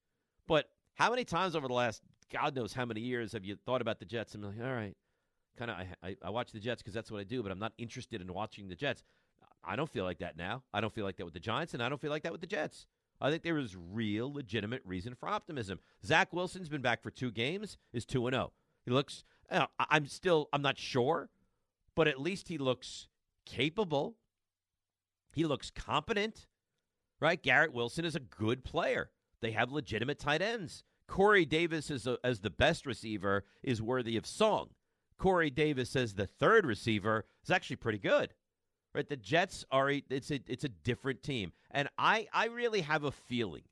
But 0.47 0.69
how 0.93 1.10
many 1.10 1.25
times 1.25 1.56
over 1.56 1.67
the 1.67 1.73
last 1.73 2.03
God 2.32 2.56
knows 2.56 2.73
how 2.73 2.86
many 2.86 3.01
years 3.01 3.32
have 3.34 3.43
you 3.43 3.56
thought 3.65 3.82
about 3.82 3.99
the 3.99 4.06
Jets? 4.06 4.36
I'm 4.36 4.43
like, 4.43 4.60
all 4.63 4.71
right, 4.71 4.95
kind 5.58 5.71
of 5.71 5.77
I, 5.77 5.88
I, 6.03 6.15
I 6.25 6.29
watch 6.29 6.51
the 6.51 6.60
Jets 6.60 6.84
because 6.84 6.93
that's 6.93 7.12
what 7.12 7.19
I 7.19 7.23
do, 7.23 7.41
but 7.41 7.51
I'm 7.51 7.60
not 7.60 7.73
interested 7.79 8.21
in 8.21 8.32
watching 8.32 8.69
the 8.69 8.75
Jets. 8.75 9.03
I 9.63 9.76
don't 9.76 9.89
feel 9.89 10.04
like 10.04 10.19
that 10.19 10.38
now. 10.38 10.63
I 10.73 10.82
don't 10.82 10.93
feel 10.93 11.06
like 11.06 11.17
that 11.17 11.26
with 11.26 11.34
the 11.34 11.39
Giants, 11.39 11.73
and 11.73 11.82
I 11.82 11.89
don't 11.89 12.02
feel 12.02 12.12
like 12.12 12.23
that 12.23 12.32
with 12.32 12.41
the 12.41 12.47
Jets. 12.47 12.86
I 13.21 13.30
think 13.30 13.43
there 13.43 13.58
is 13.58 13.76
real, 13.76 14.34
legitimate 14.34 14.82
reason 14.86 15.15
for 15.15 15.30
optimism. 15.30 15.80
Zach 16.06 16.34
Wilson's 16.34 16.67
been 16.67 16.82
back 16.82 17.02
for 17.02 17.12
two 17.12 17.32
games, 17.32 17.78
is 17.93 18.06
two 18.06 18.28
and 18.28 18.34
zero. 18.34 18.52
He 18.86 18.91
looks. 18.91 19.23
I'm 19.80 20.08
still. 20.08 20.49
I'm 20.52 20.62
not 20.62 20.78
sure, 20.78 21.30
but 21.95 22.08
at 22.08 22.19
least 22.19 22.49
he 22.49 22.58
looks 22.58 23.08
capable. 23.45 24.15
He 25.34 25.45
looks 25.45 25.71
competent, 25.71 26.47
right? 27.19 27.41
Garrett 27.41 27.73
Wilson 27.73 28.06
is 28.06 28.15
a 28.15 28.19
good 28.19 28.63
player. 28.63 29.10
They 29.41 29.52
have 29.52 29.71
legitimate 29.71 30.19
tight 30.19 30.41
ends. 30.41 30.84
Corey 31.08 31.45
Davis 31.45 31.89
is 31.89 32.08
a, 32.08 32.17
as 32.23 32.39
the 32.39 32.49
best 32.49 32.86
receiver 32.86 33.43
is 33.62 33.82
worthy 33.82 34.17
of 34.17 34.26
song. 34.26 34.69
Corey 35.17 35.49
Davis 35.49 35.95
as 35.95 36.15
the 36.15 36.28
third 36.28 36.65
receiver 36.65 37.26
is 37.43 37.52
actually 37.52 37.76
pretty 37.78 37.99
good. 37.99 38.34
Right? 38.93 39.08
The 39.08 39.17
Jets 39.17 39.65
are 39.71 39.89
a, 39.89 40.03
it's 40.10 40.32
a 40.32 40.39
it's 40.47 40.63
a 40.63 40.69
different 40.69 41.23
team. 41.23 41.51
And 41.71 41.89
I 41.97 42.27
I 42.34 42.45
really 42.45 42.82
have 42.82 43.03
a 43.03 43.12
feeling 43.12 43.63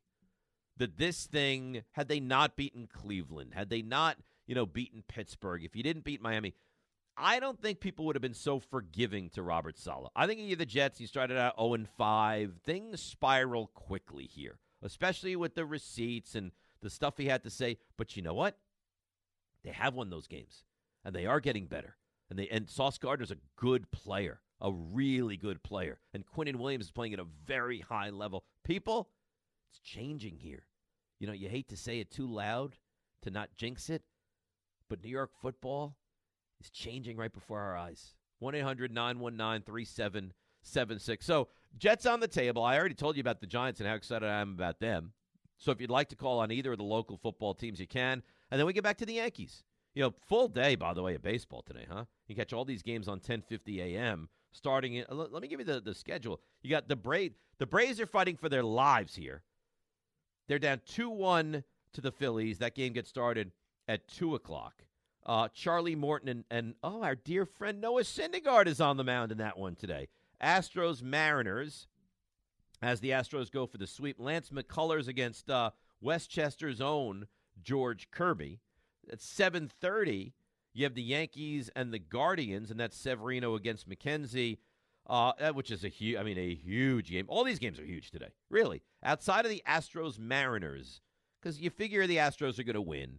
that 0.78 0.98
this 0.98 1.26
thing 1.26 1.84
had 1.92 2.08
they 2.08 2.20
not 2.20 2.56
beaten 2.56 2.88
Cleveland, 2.92 3.52
had 3.54 3.70
they 3.70 3.82
not, 3.82 4.16
you 4.46 4.54
know, 4.54 4.66
beaten 4.66 5.04
Pittsburgh, 5.06 5.64
if 5.64 5.76
you 5.76 5.82
didn't 5.82 6.04
beat 6.04 6.20
Miami, 6.20 6.54
I 7.16 7.40
don't 7.40 7.60
think 7.60 7.80
people 7.80 8.06
would 8.06 8.16
have 8.16 8.22
been 8.22 8.34
so 8.34 8.58
forgiving 8.58 9.28
to 9.30 9.42
Robert 9.42 9.78
Saleh. 9.78 10.10
I 10.16 10.26
think 10.26 10.40
you're 10.42 10.56
the 10.56 10.66
Jets, 10.66 11.00
you 11.00 11.06
started 11.06 11.36
out 11.36 11.58
0 11.58 11.74
and 11.74 11.88
5. 11.88 12.60
Things 12.64 13.02
spiral 13.02 13.68
quickly 13.68 14.24
here, 14.24 14.58
especially 14.82 15.36
with 15.36 15.54
the 15.54 15.66
receipts 15.66 16.34
and 16.34 16.52
the 16.80 16.90
stuff 16.90 17.18
he 17.18 17.26
had 17.26 17.44
to 17.44 17.50
say. 17.50 17.78
But 17.96 18.16
you 18.16 18.22
know 18.22 18.34
what? 18.34 18.56
They 19.62 19.70
have 19.70 19.94
won 19.94 20.10
those 20.10 20.26
games, 20.26 20.64
and 21.04 21.14
they 21.14 21.26
are 21.26 21.40
getting 21.40 21.66
better. 21.66 21.96
And 22.30 22.38
they 22.38 22.48
and 22.48 22.68
Sauce 22.68 22.98
Gardner's 22.98 23.30
a 23.30 23.36
good 23.56 23.90
player, 23.90 24.40
a 24.62 24.72
really 24.72 25.36
good 25.36 25.62
player. 25.62 25.98
And 26.14 26.24
Quinnen 26.24 26.56
Williams 26.56 26.86
is 26.86 26.90
playing 26.90 27.12
at 27.12 27.18
a 27.18 27.26
very 27.44 27.80
high 27.80 28.10
level. 28.10 28.44
People, 28.64 29.10
it's 29.70 29.80
changing 29.80 30.38
here. 30.38 30.64
You 31.18 31.26
know, 31.26 31.32
you 31.32 31.48
hate 31.48 31.68
to 31.68 31.76
say 31.76 32.00
it 32.00 32.10
too 32.10 32.26
loud 32.26 32.76
to 33.22 33.30
not 33.30 33.54
jinx 33.56 33.90
it, 33.90 34.02
but 34.88 35.02
New 35.02 35.10
York 35.10 35.30
football 35.40 35.96
is 36.60 36.70
changing 36.70 37.16
right 37.16 37.32
before 37.32 37.60
our 37.60 37.76
eyes. 37.76 38.14
1 38.38 38.54
800 38.54 38.92
919 38.92 39.62
3776. 39.64 41.26
So, 41.26 41.48
Jets 41.76 42.06
on 42.06 42.20
the 42.20 42.28
table. 42.28 42.62
I 42.62 42.78
already 42.78 42.94
told 42.94 43.16
you 43.16 43.20
about 43.20 43.40
the 43.40 43.46
Giants 43.46 43.80
and 43.80 43.88
how 43.88 43.94
excited 43.94 44.28
I 44.28 44.40
am 44.40 44.52
about 44.52 44.80
them. 44.80 45.12
So 45.58 45.70
if 45.70 45.80
you'd 45.80 45.90
like 45.90 46.08
to 46.08 46.16
call 46.16 46.40
on 46.40 46.50
either 46.50 46.72
of 46.72 46.78
the 46.78 46.84
local 46.84 47.16
football 47.16 47.54
teams, 47.54 47.78
you 47.78 47.86
can. 47.86 48.22
And 48.50 48.58
then 48.58 48.66
we 48.66 48.72
get 48.72 48.82
back 48.82 48.98
to 48.98 49.06
the 49.06 49.14
Yankees. 49.14 49.62
You 49.94 50.02
know, 50.02 50.14
full 50.26 50.48
day, 50.48 50.74
by 50.74 50.92
the 50.92 51.02
way, 51.02 51.14
of 51.14 51.22
baseball 51.22 51.62
today, 51.62 51.86
huh? 51.88 52.04
You 52.26 52.34
catch 52.34 52.52
all 52.52 52.64
these 52.64 52.82
games 52.82 53.08
on 53.08 53.20
10:50 53.20 53.78
a.m. 53.78 54.28
Starting 54.52 54.94
in, 54.94 55.06
let 55.10 55.40
me 55.40 55.48
give 55.48 55.60
you 55.60 55.66
the, 55.66 55.80
the 55.80 55.94
schedule. 55.94 56.40
You 56.62 56.70
got 56.70 56.88
the 56.88 56.96
Braves. 56.96 57.34
The 57.58 57.66
Braves 57.66 58.00
are 58.00 58.06
fighting 58.06 58.36
for 58.36 58.48
their 58.48 58.62
lives 58.62 59.14
here. 59.14 59.42
They're 60.48 60.58
down 60.58 60.80
two 60.86 61.08
one 61.08 61.64
to 61.94 62.00
the 62.00 62.12
Phillies. 62.12 62.58
That 62.58 62.74
game 62.74 62.92
gets 62.92 63.08
started 63.08 63.52
at 63.88 64.08
two 64.08 64.34
o'clock. 64.34 64.84
Uh, 65.24 65.48
Charlie 65.54 65.94
Morton 65.94 66.28
and, 66.28 66.44
and 66.50 66.74
oh, 66.82 67.02
our 67.02 67.14
dear 67.14 67.46
friend 67.46 67.80
Noah 67.80 68.02
Syndergaard 68.02 68.66
is 68.66 68.80
on 68.80 68.96
the 68.96 69.04
mound 69.04 69.32
in 69.32 69.38
that 69.38 69.56
one 69.56 69.76
today. 69.76 70.08
Astros 70.42 71.02
Mariners 71.02 71.86
as 72.82 73.00
the 73.00 73.10
Astros 73.10 73.50
go 73.50 73.66
for 73.66 73.78
the 73.78 73.86
sweep. 73.86 74.16
Lance 74.18 74.50
McCullers 74.50 75.06
against 75.06 75.48
uh, 75.48 75.70
Westchester's 76.00 76.80
own 76.80 77.28
George 77.62 78.10
Kirby. 78.10 78.60
At 79.10 79.20
7:30, 79.20 80.32
you 80.74 80.84
have 80.84 80.94
the 80.94 81.02
Yankees 81.02 81.70
and 81.76 81.92
the 81.92 81.98
Guardians, 81.98 82.70
and 82.70 82.80
that's 82.80 82.96
Severino 82.96 83.54
against 83.54 83.88
McKenzie, 83.88 84.58
uh, 85.06 85.32
which 85.52 85.70
is 85.70 85.84
a 85.84 85.88
huge. 85.88 86.16
I 86.18 86.22
mean, 86.22 86.38
a 86.38 86.54
huge 86.54 87.10
game. 87.10 87.26
All 87.28 87.44
these 87.44 87.58
games 87.58 87.78
are 87.78 87.84
huge 87.84 88.10
today, 88.10 88.32
really. 88.50 88.82
Outside 89.02 89.44
of 89.44 89.50
the 89.50 89.62
Astros 89.68 90.18
Mariners, 90.18 91.00
because 91.40 91.60
you 91.60 91.70
figure 91.70 92.06
the 92.06 92.16
Astros 92.16 92.58
are 92.58 92.64
going 92.64 92.74
to 92.74 92.80
win 92.80 93.18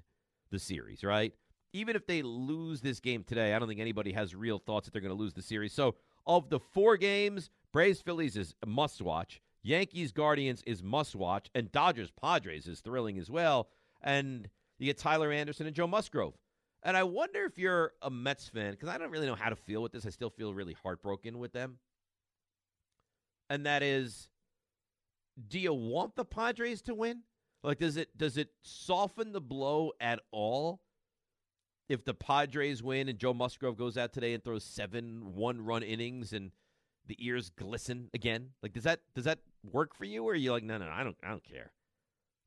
the 0.49 0.59
series, 0.59 1.03
right? 1.03 1.33
Even 1.73 1.95
if 1.95 2.05
they 2.05 2.21
lose 2.21 2.81
this 2.81 2.99
game 2.99 3.23
today, 3.23 3.53
I 3.53 3.59
don't 3.59 3.67
think 3.67 3.79
anybody 3.79 4.13
has 4.13 4.35
real 4.35 4.59
thoughts 4.59 4.85
that 4.85 4.93
they're 4.93 5.01
going 5.01 5.15
to 5.15 5.21
lose 5.21 5.33
the 5.33 5.41
series. 5.41 5.73
So, 5.73 5.95
of 6.25 6.49
the 6.49 6.59
four 6.59 6.97
games, 6.97 7.49
Braves 7.71 8.01
Phillies 8.01 8.37
is 8.37 8.55
must 8.65 9.01
watch. 9.01 9.41
Yankees 9.63 10.11
Guardians 10.11 10.61
is 10.65 10.83
must 10.83 11.15
watch, 11.15 11.49
and 11.55 11.71
Dodgers 11.71 12.11
Padres 12.11 12.67
is 12.67 12.81
thrilling 12.81 13.17
as 13.17 13.29
well. 13.29 13.69
And 14.01 14.49
you 14.77 14.85
get 14.85 14.97
Tyler 14.97 15.31
Anderson 15.31 15.65
and 15.65 15.75
Joe 15.75 15.87
Musgrove. 15.87 16.35
And 16.85 16.97
I 16.97 17.03
wonder 17.03 17.45
if 17.45 17.57
you're 17.57 17.93
a 18.01 18.09
Mets 18.09 18.49
fan, 18.49 18.71
because 18.71 18.89
I 18.89 18.97
don't 18.97 19.09
really 19.09 19.25
know 19.27 19.35
how 19.35 19.49
to 19.49 19.55
feel 19.55 19.81
with 19.81 19.93
this. 19.93 20.05
I 20.05 20.09
still 20.09 20.29
feel 20.29 20.53
really 20.53 20.75
heartbroken 20.83 21.39
with 21.39 21.53
them. 21.53 21.77
And 23.49 23.65
that 23.65 23.81
is, 23.83 24.29
do 25.47 25.59
you 25.59 25.73
want 25.73 26.15
the 26.15 26.25
Padres 26.25 26.81
to 26.83 26.93
win? 26.93 27.21
Like, 27.63 27.79
does 27.79 27.95
it 27.95 28.17
does 28.17 28.37
it 28.37 28.49
soften 28.61 29.31
the 29.31 29.39
blow 29.39 29.93
at 30.01 30.19
all 30.31 30.81
if 31.87 32.03
the 32.03 32.13
Padres 32.13 32.83
win 32.83 33.07
and 33.07 33.17
Joe 33.17 33.33
Musgrove 33.33 33.77
goes 33.77 33.97
out 33.97 34.11
today 34.11 34.33
and 34.33 34.43
throws 34.43 34.65
seven 34.65 35.33
one 35.35 35.63
run 35.63 35.83
innings 35.83 36.33
and 36.33 36.51
the 37.07 37.15
ears 37.25 37.49
glisten 37.49 38.09
again? 38.13 38.49
Like, 38.61 38.73
does 38.73 38.83
that 38.83 38.99
does 39.15 39.23
that 39.23 39.39
work 39.71 39.95
for 39.95 40.03
you, 40.03 40.25
or 40.25 40.33
are 40.33 40.35
you 40.35 40.51
like, 40.51 40.63
no, 40.63 40.77
no, 40.77 40.89
I 40.89 41.03
don't, 41.03 41.15
I 41.23 41.29
don't 41.29 41.43
care. 41.43 41.71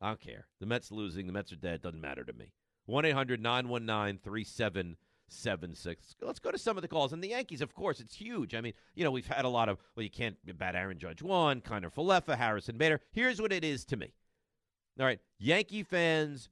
I 0.03 0.09
don't 0.09 0.21
care. 0.21 0.47
The 0.61 0.67
Mets 0.67 0.93
losing, 0.93 1.27
the 1.27 1.33
Mets 1.33 1.53
are 1.53 1.57
dead. 1.57 1.81
Doesn't 1.81 2.01
matter 2.01 2.25
to 2.25 2.33
me. 2.35 2.53
1 2.87 3.05
800 3.05 3.41
919 3.41 4.21
3776. 4.23 6.17
Let's 6.23 6.39
go 6.39 6.51
to 6.51 6.59
some 6.59 6.77
of 6.77 6.83
the 6.83 6.89
calls. 6.89 7.13
And 7.13 7.23
the 7.23 7.29
Yankees, 7.29 7.61
of 7.61 7.75
course, 7.75 8.01
it's 8.01 8.15
huge. 8.15 8.55
I 8.55 8.61
mean, 8.61 8.73
you 8.95 9.05
know, 9.05 9.11
we've 9.11 9.27
had 9.27 9.45
a 9.45 9.49
lot 9.49 9.69
of, 9.69 9.79
well, 9.95 10.05
you 10.05 10.11
can't 10.11 10.37
bat 10.59 10.75
Aaron 10.75 10.99
Judge 10.99 11.23
one, 11.23 11.61
Kiner 11.61 11.93
Falefa, 11.93 12.37
Harrison 12.37 12.79
Bader. 12.79 13.01
Here's 13.13 13.41
what 13.41 13.53
it 13.53 13.65
is 13.65 13.85
to 13.87 13.97
me. 13.97 14.13
All 14.99 15.07
right. 15.07 15.21
Yankee 15.39 15.83
fans 15.83 16.49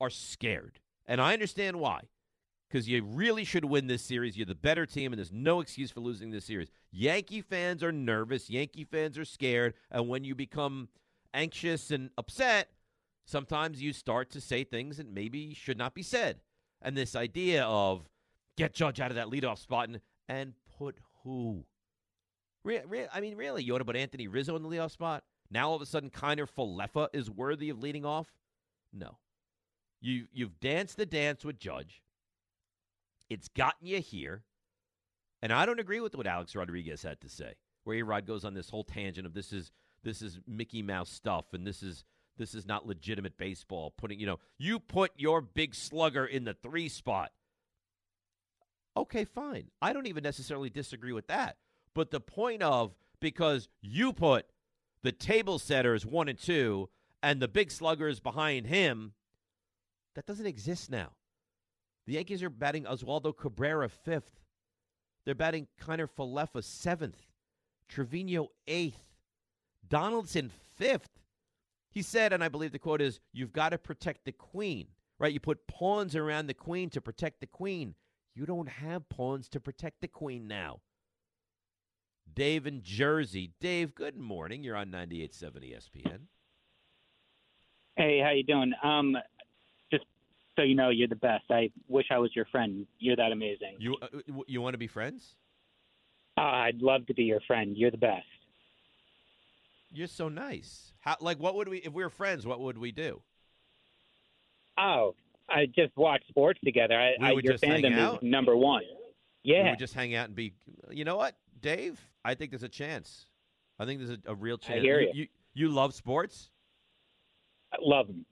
are 0.00 0.10
scared. 0.10 0.80
And 1.06 1.20
I 1.20 1.32
understand 1.32 1.78
why 1.78 2.08
because 2.68 2.88
you 2.88 3.02
really 3.04 3.44
should 3.44 3.64
win 3.64 3.86
this 3.86 4.02
series. 4.02 4.36
You're 4.36 4.46
the 4.46 4.54
better 4.54 4.86
team, 4.86 5.12
and 5.12 5.18
there's 5.18 5.32
no 5.32 5.60
excuse 5.60 5.90
for 5.90 6.00
losing 6.00 6.30
this 6.30 6.44
series. 6.44 6.68
Yankee 6.90 7.40
fans 7.40 7.82
are 7.82 7.92
nervous. 7.92 8.50
Yankee 8.50 8.84
fans 8.84 9.16
are 9.18 9.24
scared. 9.24 9.74
And 9.90 10.08
when 10.08 10.24
you 10.24 10.34
become 10.34 10.88
anxious 11.32 11.90
and 11.90 12.10
upset, 12.18 12.68
sometimes 13.26 13.82
you 13.82 13.92
start 13.92 14.30
to 14.30 14.40
say 14.40 14.64
things 14.64 14.96
that 14.96 15.12
maybe 15.12 15.52
should 15.52 15.76
not 15.76 15.94
be 15.94 16.02
said. 16.02 16.40
And 16.80 16.96
this 16.96 17.14
idea 17.14 17.64
of 17.64 18.08
get 18.56 18.72
Judge 18.72 19.00
out 19.00 19.10
of 19.10 19.16
that 19.16 19.26
leadoff 19.26 19.58
spot 19.58 19.88
and, 19.88 20.00
and 20.28 20.54
put 20.78 20.96
who? 21.22 21.64
Re- 22.64 22.82
re- 22.86 23.08
I 23.12 23.20
mean, 23.20 23.36
really, 23.36 23.62
you 23.62 23.74
ought 23.74 23.78
to 23.78 23.84
put 23.84 23.96
Anthony 23.96 24.28
Rizzo 24.28 24.56
in 24.56 24.62
the 24.62 24.68
leadoff 24.68 24.92
spot? 24.92 25.24
Now 25.50 25.70
all 25.70 25.76
of 25.76 25.82
a 25.82 25.86
sudden, 25.86 26.10
Kiner 26.10 26.48
Falefa 26.48 27.08
is 27.12 27.30
worthy 27.30 27.70
of 27.70 27.80
leading 27.82 28.04
off? 28.04 28.28
No. 28.92 29.18
You, 30.00 30.26
you've 30.32 30.58
danced 30.60 30.96
the 30.96 31.06
dance 31.06 31.44
with 31.44 31.58
Judge. 31.58 32.02
It's 33.28 33.48
gotten 33.48 33.86
you 33.86 34.00
here. 34.00 34.44
And 35.42 35.52
I 35.52 35.66
don't 35.66 35.80
agree 35.80 36.00
with 36.00 36.16
what 36.16 36.26
Alex 36.26 36.56
Rodriguez 36.56 37.02
had 37.02 37.20
to 37.20 37.28
say, 37.28 37.54
where 37.84 37.98
A-Rod 37.98 38.26
goes 38.26 38.44
on 38.44 38.54
this 38.54 38.70
whole 38.70 38.84
tangent 38.84 39.26
of 39.26 39.34
this 39.34 39.52
is 39.52 39.70
this 40.02 40.22
is 40.22 40.38
Mickey 40.46 40.82
Mouse 40.82 41.10
stuff 41.10 41.46
and 41.52 41.66
this 41.66 41.82
is 41.82 42.04
this 42.38 42.54
is 42.54 42.66
not 42.66 42.86
legitimate 42.86 43.38
baseball. 43.38 43.92
Putting, 43.96 44.20
you 44.20 44.26
know, 44.26 44.38
you 44.58 44.78
put 44.78 45.12
your 45.16 45.40
big 45.40 45.74
slugger 45.74 46.24
in 46.24 46.44
the 46.44 46.54
three 46.54 46.88
spot. 46.88 47.32
Okay, 48.96 49.24
fine. 49.24 49.70
I 49.82 49.92
don't 49.92 50.06
even 50.06 50.22
necessarily 50.22 50.70
disagree 50.70 51.12
with 51.12 51.26
that. 51.26 51.56
But 51.94 52.10
the 52.10 52.20
point 52.20 52.62
of 52.62 52.94
because 53.20 53.68
you 53.80 54.12
put 54.12 54.46
the 55.02 55.12
table 55.12 55.58
setters 55.58 56.04
one 56.04 56.28
and 56.28 56.38
two 56.38 56.88
and 57.22 57.40
the 57.40 57.48
big 57.48 57.70
sluggers 57.70 58.20
behind 58.20 58.66
him, 58.66 59.12
that 60.14 60.26
doesn't 60.26 60.46
exist 60.46 60.90
now. 60.90 61.10
The 62.06 62.14
Yankees 62.14 62.42
are 62.42 62.50
batting 62.50 62.84
Oswaldo 62.84 63.36
Cabrera 63.36 63.88
fifth. 63.88 64.40
They're 65.24 65.34
batting 65.34 65.66
Kiner 65.82 66.08
Falefa 66.08 66.62
seventh. 66.62 67.20
Trevino 67.88 68.48
eighth. 68.66 69.04
Donaldson 69.88 70.50
fifth. 70.76 71.15
He 71.96 72.02
said, 72.02 72.34
and 72.34 72.44
I 72.44 72.50
believe 72.50 72.72
the 72.72 72.78
quote 72.78 73.00
is, 73.00 73.20
You've 73.32 73.54
got 73.54 73.70
to 73.70 73.78
protect 73.78 74.26
the 74.26 74.32
queen, 74.32 74.88
right? 75.18 75.32
You 75.32 75.40
put 75.40 75.66
pawns 75.66 76.14
around 76.14 76.46
the 76.46 76.52
queen 76.52 76.90
to 76.90 77.00
protect 77.00 77.40
the 77.40 77.46
queen. 77.46 77.94
You 78.34 78.44
don't 78.44 78.68
have 78.68 79.08
pawns 79.08 79.48
to 79.48 79.60
protect 79.60 80.02
the 80.02 80.08
queen 80.08 80.46
now. 80.46 80.80
Dave 82.30 82.66
in 82.66 82.82
Jersey. 82.82 83.52
Dave, 83.62 83.94
good 83.94 84.18
morning. 84.18 84.62
You're 84.62 84.76
on 84.76 84.88
98.7 84.88 85.72
ESPN. 85.72 86.18
Hey, 87.96 88.20
how 88.22 88.32
you 88.32 88.42
doing? 88.42 88.74
Um, 88.82 89.16
just 89.90 90.04
so 90.54 90.64
you 90.64 90.74
know, 90.74 90.90
you're 90.90 91.08
the 91.08 91.16
best. 91.16 91.44
I 91.48 91.70
wish 91.88 92.08
I 92.10 92.18
was 92.18 92.30
your 92.36 92.44
friend. 92.52 92.86
You're 92.98 93.16
that 93.16 93.32
amazing. 93.32 93.76
You 93.78 93.96
uh, 94.02 94.42
you 94.46 94.60
want 94.60 94.74
to 94.74 94.78
be 94.78 94.86
friends? 94.86 95.34
Uh, 96.36 96.42
I'd 96.42 96.82
love 96.82 97.06
to 97.06 97.14
be 97.14 97.22
your 97.22 97.40
friend. 97.46 97.74
You're 97.74 97.90
the 97.90 97.96
best. 97.96 98.26
You're 99.92 100.06
so 100.06 100.28
nice. 100.28 100.92
How 101.00 101.16
like 101.20 101.38
what 101.38 101.54
would 101.54 101.68
we 101.68 101.78
if 101.78 101.92
we 101.92 102.02
were 102.02 102.10
friends? 102.10 102.46
What 102.46 102.60
would 102.60 102.78
we 102.78 102.92
do? 102.92 103.22
Oh, 104.78 105.14
I 105.48 105.66
just 105.66 105.96
watch 105.96 106.22
sports 106.28 106.60
together. 106.64 106.98
I, 106.98 107.14
We 107.18 107.26
I 107.26 107.32
would 107.32 107.44
your 107.44 107.54
just 107.54 107.64
hang 107.64 107.84
out? 107.94 108.22
is 108.22 108.22
number 108.22 108.56
one. 108.56 108.82
We 109.44 109.52
Yeah, 109.54 109.70
would 109.70 109.78
just 109.78 109.94
hang 109.94 110.14
out 110.14 110.26
and 110.26 110.34
be. 110.34 110.52
You 110.90 111.04
know 111.04 111.16
what, 111.16 111.36
Dave? 111.60 111.98
I 112.24 112.34
think 112.34 112.50
there's 112.50 112.62
a 112.62 112.68
chance. 112.68 113.26
I 113.78 113.84
think 113.84 114.00
there's 114.00 114.18
a, 114.26 114.32
a 114.32 114.34
real 114.34 114.58
I 114.64 114.66
chance. 114.66 114.82
hear 114.82 115.00
you, 115.00 115.06
ya. 115.06 115.12
you. 115.14 115.26
You 115.54 115.68
love 115.70 115.94
sports. 115.94 116.50
I 117.72 117.76
love 117.80 118.08
them. 118.08 118.26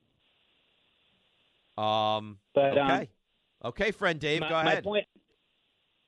Um. 1.83 2.39
But, 2.55 2.77
um, 2.77 2.91
okay. 2.91 3.11
okay, 3.65 3.91
friend 3.91 4.21
Dave, 4.21 4.41
my, 4.41 4.49
go 4.49 4.63
my 4.63 4.81
point. 4.81 5.07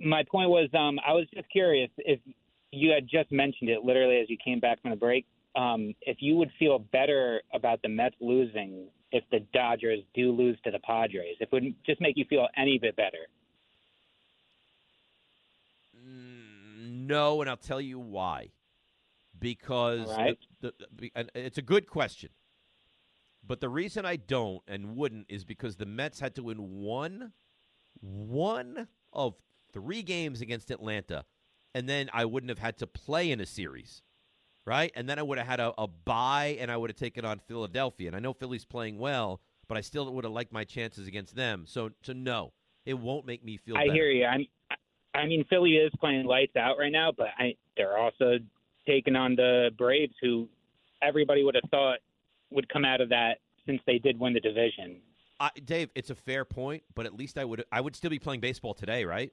My 0.00 0.24
point 0.30 0.50
was, 0.50 0.68
um, 0.74 0.98
I 1.06 1.12
was 1.12 1.26
just 1.34 1.48
curious 1.50 1.90
if 1.98 2.20
you 2.70 2.90
had 2.90 3.08
just 3.08 3.32
mentioned 3.32 3.70
it 3.70 3.82
literally 3.82 4.18
as 4.18 4.28
you 4.28 4.36
came 4.44 4.60
back 4.60 4.82
from 4.82 4.90
the 4.90 4.96
break. 4.96 5.24
Um, 5.56 5.94
if 6.02 6.18
you 6.20 6.36
would 6.36 6.50
feel 6.58 6.78
better 6.78 7.40
about 7.52 7.80
the 7.82 7.88
Mets 7.88 8.14
losing 8.20 8.88
if 9.12 9.24
the 9.30 9.40
Dodgers 9.54 10.00
do 10.14 10.30
lose 10.32 10.58
to 10.64 10.70
the 10.70 10.78
Padres, 10.80 11.36
if 11.40 11.48
it 11.48 11.52
would 11.52 11.74
just 11.84 12.00
make 12.00 12.16
you 12.16 12.24
feel 12.28 12.48
any 12.56 12.78
bit 12.78 12.94
better. 12.96 13.26
No, 16.04 17.40
and 17.40 17.48
I'll 17.48 17.56
tell 17.56 17.80
you 17.80 17.98
why. 17.98 18.50
Because 19.38 20.08
right. 20.16 20.38
the, 20.60 20.72
the, 20.96 21.12
it's 21.34 21.58
a 21.58 21.62
good 21.62 21.86
question. 21.88 22.30
But 23.46 23.60
the 23.60 23.68
reason 23.68 24.04
I 24.04 24.16
don't 24.16 24.62
and 24.66 24.96
wouldn't 24.96 25.26
is 25.28 25.44
because 25.44 25.76
the 25.76 25.86
Mets 25.86 26.20
had 26.20 26.34
to 26.34 26.42
win 26.42 26.80
one, 26.80 27.32
one 28.00 28.88
of 29.12 29.34
three 29.72 30.02
games 30.02 30.40
against 30.40 30.70
Atlanta, 30.70 31.24
and 31.74 31.88
then 31.88 32.10
I 32.12 32.24
wouldn't 32.24 32.50
have 32.50 32.58
had 32.58 32.78
to 32.78 32.86
play 32.86 33.30
in 33.30 33.40
a 33.40 33.46
series, 33.46 34.02
right? 34.66 34.92
And 34.94 35.08
then 35.08 35.18
I 35.18 35.22
would 35.22 35.38
have 35.38 35.46
had 35.46 35.60
a, 35.60 35.72
a 35.78 35.86
bye, 35.86 36.58
and 36.60 36.70
I 36.70 36.76
would 36.76 36.90
have 36.90 36.96
taken 36.96 37.24
on 37.24 37.38
Philadelphia. 37.38 38.08
And 38.08 38.16
I 38.16 38.18
know 38.18 38.32
Philly's 38.32 38.64
playing 38.64 38.98
well, 38.98 39.40
but 39.68 39.78
I 39.78 39.80
still 39.80 40.12
would 40.12 40.24
have 40.24 40.32
liked 40.32 40.52
my 40.52 40.64
chances 40.64 41.06
against 41.06 41.34
them. 41.36 41.64
So, 41.66 41.90
so 42.02 42.12
no, 42.12 42.52
it 42.84 42.94
won't 42.94 43.26
make 43.26 43.44
me 43.44 43.56
feel. 43.56 43.76
I 43.76 43.86
better. 43.86 43.94
hear 43.94 44.10
you. 44.10 44.24
I'm, 44.26 44.46
I 45.14 45.26
mean, 45.26 45.44
Philly 45.48 45.76
is 45.76 45.92
playing 45.98 46.26
lights 46.26 46.56
out 46.56 46.76
right 46.78 46.92
now, 46.92 47.12
but 47.16 47.28
I, 47.38 47.54
they're 47.76 47.96
also 47.96 48.38
taking 48.86 49.16
on 49.16 49.36
the 49.36 49.70
Braves, 49.78 50.14
who 50.20 50.48
everybody 51.02 51.44
would 51.44 51.54
have 51.54 51.70
thought 51.70 51.98
would 52.50 52.68
come 52.68 52.84
out 52.84 53.00
of 53.00 53.08
that 53.08 53.38
since 53.66 53.80
they 53.86 53.98
did 53.98 54.18
win 54.18 54.34
the 54.34 54.40
division. 54.40 55.00
I, 55.38 55.50
Dave, 55.64 55.90
it's 55.94 56.10
a 56.10 56.14
fair 56.14 56.44
point, 56.44 56.82
but 56.94 57.06
at 57.06 57.14
least 57.14 57.38
I 57.38 57.44
would 57.44 57.64
I 57.70 57.80
would 57.80 57.94
still 57.94 58.10
be 58.10 58.18
playing 58.18 58.40
baseball 58.40 58.72
today, 58.72 59.04
right? 59.04 59.32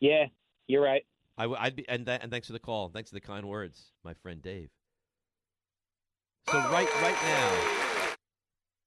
Yeah, 0.00 0.24
you're 0.66 0.82
right. 0.82 1.04
I 1.36 1.46
would 1.46 1.58
I'd 1.58 1.76
be 1.76 1.88
and 1.88 2.06
th- 2.06 2.20
and 2.22 2.30
thanks 2.30 2.46
for 2.46 2.52
the 2.52 2.58
call, 2.58 2.88
thanks 2.88 3.10
for 3.10 3.14
the 3.14 3.20
kind 3.20 3.48
words, 3.48 3.92
my 4.04 4.14
friend 4.14 4.42
Dave. 4.42 4.70
So 6.50 6.58
right 6.58 6.88
right 7.02 7.22
now, 7.22 8.14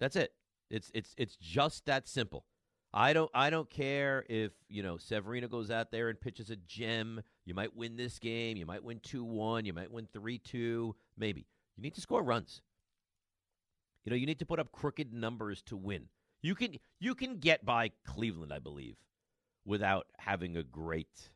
That's 0.00 0.16
it. 0.16 0.32
It's 0.70 0.90
it's 0.94 1.14
it's 1.16 1.36
just 1.36 1.86
that 1.86 2.08
simple. 2.08 2.44
I 2.92 3.12
don't 3.12 3.30
I 3.34 3.50
don't 3.50 3.68
care 3.68 4.24
if 4.28 4.52
you 4.68 4.82
know 4.82 4.96
Severino 4.96 5.48
goes 5.48 5.70
out 5.70 5.90
there 5.90 6.08
and 6.08 6.20
pitches 6.20 6.50
a 6.50 6.56
gem. 6.56 7.20
You 7.44 7.54
might 7.54 7.76
win 7.76 7.96
this 7.96 8.18
game. 8.18 8.56
You 8.56 8.66
might 8.66 8.82
win 8.82 9.00
two 9.02 9.24
one. 9.24 9.66
You 9.66 9.72
might 9.72 9.90
win 9.90 10.08
three 10.12 10.38
two. 10.38 10.94
Maybe 11.16 11.46
you 11.76 11.82
need 11.82 11.94
to 11.94 12.00
score 12.00 12.22
runs. 12.22 12.62
You 14.04 14.10
know 14.10 14.16
you 14.16 14.26
need 14.26 14.38
to 14.38 14.46
put 14.46 14.58
up 14.58 14.72
crooked 14.72 15.12
numbers 15.12 15.62
to 15.62 15.76
win. 15.76 16.08
You 16.42 16.54
can 16.54 16.76
you 17.00 17.14
can 17.14 17.38
get 17.38 17.64
by 17.64 17.90
Cleveland, 18.04 18.52
I 18.52 18.60
believe, 18.60 18.96
without 19.64 20.06
having 20.18 20.56
a 20.56 20.62
great 20.62 21.30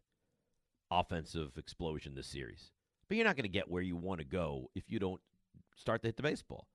offensive 0.91 1.57
explosion 1.57 2.15
this 2.15 2.27
series. 2.27 2.71
But 3.09 3.17
you're 3.17 3.27
not 3.27 3.37
going 3.37 3.45
to 3.45 3.49
get 3.49 3.71
where 3.71 3.83
you 3.83 3.97
want 3.97 4.21
to 4.21 4.25
go 4.25 4.71
if 4.75 4.85
you 4.89 4.99
don't 4.99 5.21
start 5.77 6.03
to 6.03 6.09
hit 6.09 6.17
the 6.17 6.23
baseball. 6.23 6.69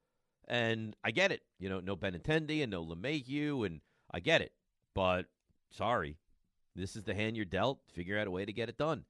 And 0.48 0.96
I 1.04 1.12
get 1.12 1.32
it. 1.32 1.42
You 1.60 1.70
know, 1.70 1.80
no 1.80 1.96
Benintendi 1.96 2.62
and 2.62 2.72
no 2.72 2.86
LeMahieu, 2.86 3.66
and 3.66 3.82
I 4.12 4.20
get 4.20 4.42
it. 4.42 4.52
But 4.96 5.26
sorry, 5.70 6.18
this 6.76 6.96
is 6.96 7.04
the 7.04 7.14
hand 7.14 7.36
you're 7.36 7.46
dealt. 7.46 7.80
Figure 7.94 8.18
out 8.18 8.28
a 8.28 8.32
way 8.32 8.46
to 8.46 8.54
get 8.54 8.70
it 8.70 8.78
done. 8.78 9.04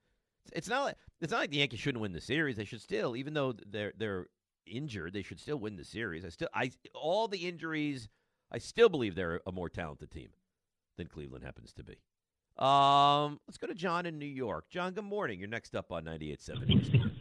It's 0.54 0.68
not 0.68 0.84
like, 0.84 0.96
it's 1.22 1.32
not 1.32 1.40
like 1.40 1.52
the 1.52 1.58
Yankees 1.58 1.80
shouldn't 1.80 2.02
win 2.02 2.12
the 2.12 2.22
series. 2.22 2.58
They 2.58 2.66
should 2.66 2.82
still, 2.82 3.16
even 3.16 3.34
though 3.34 3.54
they're 3.66 3.94
they're 3.98 4.28
injured, 4.66 5.14
they 5.14 5.22
should 5.22 5.40
still 5.40 5.58
win 5.58 5.76
the 5.78 5.86
series. 5.86 6.26
I 6.26 6.30
still, 6.30 6.50
I 6.54 6.72
all 6.94 7.28
the 7.28 7.48
injuries, 7.48 8.10
I 8.52 8.58
still 8.58 8.90
believe 8.90 9.16
they're 9.16 9.42
a 9.48 9.52
more 9.52 9.70
talented 9.70 10.12
team 10.12 10.30
than 10.98 11.08
Cleveland 11.08 11.44
happens 11.46 11.74
to 11.74 11.84
be. 11.84 11.98
Um, 12.58 13.40
let's 13.48 13.58
go 13.58 13.68
to 13.68 13.74
John 13.74 14.06
in 14.06 14.18
New 14.18 14.26
York. 14.26 14.66
John, 14.70 14.94
good 14.94 15.04
morning. 15.04 15.40
You're 15.40 15.50
next 15.50 15.76
up 15.76 15.92
on 15.92 16.06
98.7 16.06 17.12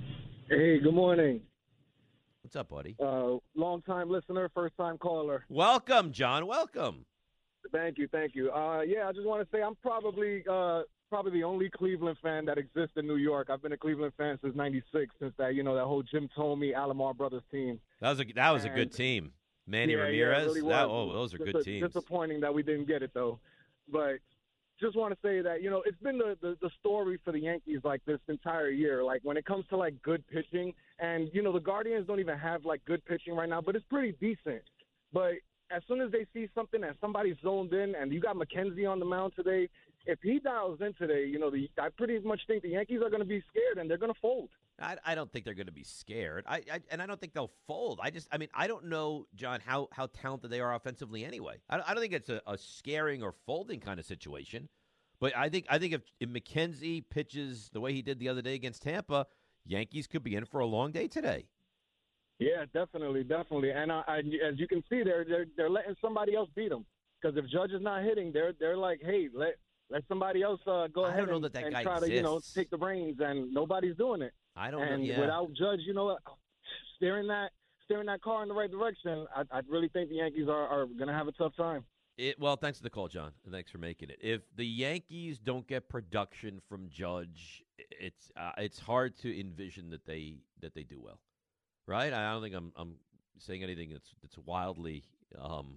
Hey, 0.49 0.79
good 0.79 0.95
morning. 0.95 1.41
What's 2.43 2.55
up, 2.55 2.69
buddy? 2.69 2.95
Uh, 3.01 3.39
long 3.57 3.83
time 3.83 4.11
listener, 4.11 4.51
first 4.55 4.77
time 4.77 4.99
caller. 4.99 5.45
Welcome, 5.49 6.13
John. 6.13 6.47
Welcome. 6.47 7.07
Thank 7.73 7.99
you, 7.99 8.09
thank 8.09 8.35
you. 8.35 8.51
Uh, 8.51 8.83
yeah, 8.83 9.09
I 9.09 9.13
just 9.13 9.27
want 9.27 9.43
to 9.43 9.57
say 9.57 9.63
I'm 9.63 9.75
probably 9.77 10.45
uh, 10.51 10.83
probably 11.09 11.33
the 11.33 11.45
only 11.45 11.71
Cleveland 11.71 12.19
fan 12.23 12.45
that 12.47 12.59
exists 12.59 12.93
in 12.97 13.07
New 13.07 13.17
York. 13.17 13.49
I've 13.51 13.63
been 13.63 13.73
a 13.73 13.77
Cleveland 13.77 14.13
fan 14.17 14.39
since 14.43 14.55
'96, 14.55 15.15
since 15.21 15.33
that 15.39 15.55
you 15.55 15.63
know 15.63 15.75
that 15.75 15.85
whole 15.85 16.03
Jim 16.03 16.29
Thome, 16.37 16.75
Alomar 16.75 17.17
brothers 17.17 17.43
team. 17.51 17.81
That 18.01 18.11
was 18.11 18.21
a 18.21 18.25
that 18.35 18.51
was 18.51 18.65
a 18.65 18.69
good 18.69 18.93
team. 18.93 19.33
Manny 19.67 19.93
yeah, 19.93 19.99
yeah, 19.99 20.05
Ramirez. 20.05 20.47
really 20.47 20.61
that, 20.69 20.87
oh, 20.87 21.13
those 21.13 21.33
are 21.33 21.39
Just 21.39 21.53
good 21.53 21.57
a- 21.57 21.65
teams. 21.65 21.87
Disappointing 21.87 22.41
that 22.41 22.53
we 22.53 22.63
didn't 22.63 22.87
get 22.87 23.03
it 23.03 23.13
though, 23.15 23.39
but 23.91 24.17
just 24.81 24.97
want 24.97 25.15
to 25.15 25.19
say 25.27 25.41
that 25.41 25.63
you 25.63 25.71
know 25.71 25.83
it's 25.87 25.99
been 26.03 26.19
the, 26.19 26.37
the 26.43 26.57
the 26.61 26.71
story 26.81 27.19
for 27.25 27.33
the 27.33 27.39
Yankees 27.39 27.81
like 27.85 28.05
this 28.05 28.21
entire 28.29 28.69
year. 28.69 29.03
Like 29.03 29.21
when 29.23 29.37
it 29.37 29.47
comes 29.47 29.65
to 29.69 29.77
like 29.77 30.01
good 30.03 30.27
pitching, 30.29 30.75
and 30.99 31.31
you 31.33 31.43
know 31.43 31.53
the 31.53 31.61
Guardians 31.61 32.07
don't 32.07 32.21
even 32.21 32.39
have 32.39 32.65
like 32.65 32.85
good 32.85 33.05
pitching 33.07 33.35
right 33.35 33.49
now, 33.49 33.61
but 33.61 33.75
it's 33.77 33.87
pretty 33.89 34.13
decent. 34.21 34.63
But 35.13 35.35
as 35.71 35.83
soon 35.89 36.01
as 36.01 36.11
they 36.11 36.27
see 36.33 36.49
something 36.55 36.83
and 36.83 36.95
somebody's 37.01 37.37
zoned 37.43 37.73
in, 37.73 37.95
and 37.95 38.13
you 38.13 38.21
got 38.21 38.37
McKenzie 38.37 38.89
on 38.89 38.99
the 38.99 39.05
mound 39.05 39.33
today, 39.35 39.69
if 40.07 40.19
he 40.23 40.39
dials 40.39 40.81
in 40.81 40.93
today, 40.95 41.27
you 41.27 41.39
know 41.39 41.51
the 41.51 41.71
I 41.79 41.89
pretty 41.89 42.19
much 42.21 42.41
think 42.47 42.63
the 42.63 42.71
Yankees 42.71 43.01
are 43.03 43.11
going 43.11 43.23
to 43.23 43.29
be 43.29 43.43
scared 43.51 43.79
and 43.79 43.91
they're 43.91 43.99
going 43.99 44.13
to 44.13 44.21
fold. 44.21 44.51
I, 44.81 44.97
I 45.05 45.15
don't 45.15 45.33
think 45.33 45.45
they're 45.45 45.55
going 45.55 45.67
to 45.67 45.73
be 45.73 45.85
scared. 45.85 46.45
I, 46.47 46.57
I 46.71 46.81
and 46.91 47.01
I 47.01 47.07
don't 47.07 47.21
think 47.21 47.33
they'll 47.33 47.53
fold. 47.67 48.01
I 48.03 48.11
just 48.11 48.29
I 48.31 48.39
mean 48.39 48.49
I 48.55 48.67
don't 48.67 48.87
know 48.87 49.27
John 49.35 49.61
how 49.65 49.89
how 49.93 50.09
talented 50.09 50.51
they 50.51 50.61
are 50.61 50.75
offensively 50.75 51.25
anyway. 51.25 51.57
I, 51.71 51.81
I 51.87 51.95
don't 51.95 52.01
think 52.01 52.13
it's 52.13 52.29
a, 52.29 52.43
a 52.47 52.59
scaring 52.59 53.23
or 53.23 53.33
folding 53.47 53.81
kind 53.81 53.99
of 53.99 54.05
situation. 54.05 54.69
But 55.21 55.35
I 55.37 55.49
think 55.49 55.67
I 55.71 55.79
think 55.79 55.95
if, 55.95 56.03
if 56.21 56.29
McKenzie 56.29 57.03
pitches 57.09 57.71
the 57.73 57.81
way 57.81 57.93
he 57.93 58.03
did 58.03 58.19
the 58.19 58.29
other 58.29 58.43
day 58.43 58.55
against 58.55 58.83
Tampa, 58.83 59.27
Yankees 59.65 60.07
could 60.07 60.23
be 60.23 60.35
in 60.35 60.45
for 60.45 60.61
a 60.61 60.67
long 60.67 60.93
day 60.93 61.09
today. 61.09 61.47
Yeah, 62.39 62.65
definitely, 62.73 63.23
definitely. 63.23 63.71
And 63.71 63.93
I, 63.93 64.03
I, 64.09 64.19
as 64.19 64.59
you 64.59 64.67
can 64.67 64.83
see, 64.91 65.03
they're 65.03 65.25
they're 65.25 65.47
they're 65.57 65.71
letting 65.71 65.95
somebody 66.01 66.35
else 66.35 66.49
beat 66.55 66.71
them 66.71 66.85
because 67.21 67.37
if 67.37 67.49
Judge 67.49 67.71
is 67.71 67.83
not 67.83 68.03
hitting, 68.03 68.33
they're 68.33 68.53
they're 68.59 68.77
like, 68.77 69.01
hey, 69.03 69.29
let 69.33 69.55
let 69.91 70.03
somebody 70.09 70.43
else 70.43 70.61
uh, 70.67 70.89
go 70.89 71.05
I 71.05 71.09
ahead 71.09 71.21
don't 71.21 71.29
know 71.29 71.35
and, 71.37 71.45
that 71.45 71.53
that 71.53 71.65
and 71.65 71.75
guy 71.75 71.83
try 71.83 72.01
to 72.01 72.11
you 72.11 72.23
know 72.23 72.41
take 72.55 72.71
the 72.71 72.77
reins, 72.77 73.19
and 73.21 73.53
nobody's 73.53 73.97
doing 73.97 74.23
it. 74.23 74.33
I 74.57 74.71
don't 74.71 74.83
and 74.83 75.03
know. 75.03 75.09
Yeah. 75.09 75.21
without 75.21 75.53
Judge, 75.55 75.81
you 75.87 75.95
know, 75.95 76.19
steering 76.97 77.29
that 77.29 77.51
steering 77.85 78.07
that 78.07 78.23
car 78.23 78.43
in 78.43 78.49
the 78.49 78.55
right 78.55 78.71
direction, 78.71 79.27
I, 79.35 79.43
I 79.51 79.61
really 79.69 79.89
think 79.89 80.09
the 80.09 80.17
Yankees 80.17 80.49
are, 80.49 80.67
are 80.67 80.87
going 80.87 81.09
to 81.09 81.13
have 81.13 81.29
a 81.29 81.33
tough 81.33 81.55
time. 81.57 81.85
It, 82.17 82.39
well, 82.39 82.57
thanks 82.57 82.79
for 82.79 82.85
the 82.85 82.91
call, 82.91 83.09
John, 83.09 83.33
and 83.45 83.53
thanks 83.53 83.71
for 83.71 83.79
making 83.79 84.11
it. 84.11 84.19
If 84.21 84.43
the 84.55 84.65
Yankees 84.65 85.39
don't 85.39 85.67
get 85.67 85.89
production 85.89 86.61
from 86.69 86.89
Judge, 86.89 87.65
it's 87.79 88.31
uh, 88.37 88.53
it's 88.59 88.79
hard 88.79 89.19
to 89.19 89.41
envision 89.41 89.91
that 89.91 90.07
they 90.07 90.37
that 90.61 90.75
they 90.75 90.85
do 90.85 91.01
well, 91.03 91.19
right? 91.87 92.13
I 92.13 92.33
don't 92.33 92.43
think 92.43 92.55
I'm 92.55 92.73
I'm 92.77 92.97
saying 93.39 93.63
anything 93.63 93.91
that's 93.91 94.15
that's 94.23 94.39
wildly, 94.39 95.05
um, 95.39 95.77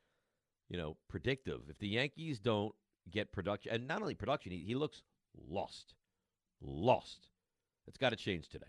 you 0.68 0.76
know, 0.78 0.96
predictive. 1.08 1.62
If 1.68 1.78
the 1.78 1.88
Yankees 1.88 2.38
don't 2.38 2.74
get 3.10 3.32
production, 3.32 3.72
and 3.72 3.86
not 3.86 4.02
only 4.02 4.14
production, 4.14 4.52
he, 4.52 4.58
he 4.58 4.74
looks 4.74 5.02
lost, 5.48 5.94
lost. 6.60 7.28
It's 7.86 7.98
got 7.98 8.10
to 8.10 8.16
change 8.16 8.48
today. 8.48 8.66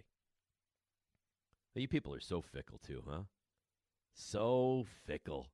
You 1.76 1.88
people 1.88 2.14
are 2.14 2.20
so 2.20 2.42
fickle 2.42 2.80
too, 2.80 3.04
huh? 3.08 3.22
So 4.16 4.86
fickle. 5.06 5.48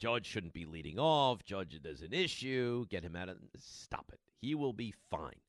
Judge 0.00 0.26
shouldn't 0.26 0.54
be 0.54 0.64
leading 0.64 0.98
off. 0.98 1.44
Judge, 1.44 1.78
there's 1.82 2.00
an 2.00 2.14
issue. 2.14 2.86
Get 2.88 3.04
him 3.04 3.14
out 3.14 3.28
of. 3.28 3.36
Stop 3.58 4.10
it. 4.12 4.20
He 4.40 4.54
will 4.54 4.72
be 4.72 4.94
fine. 5.10 5.40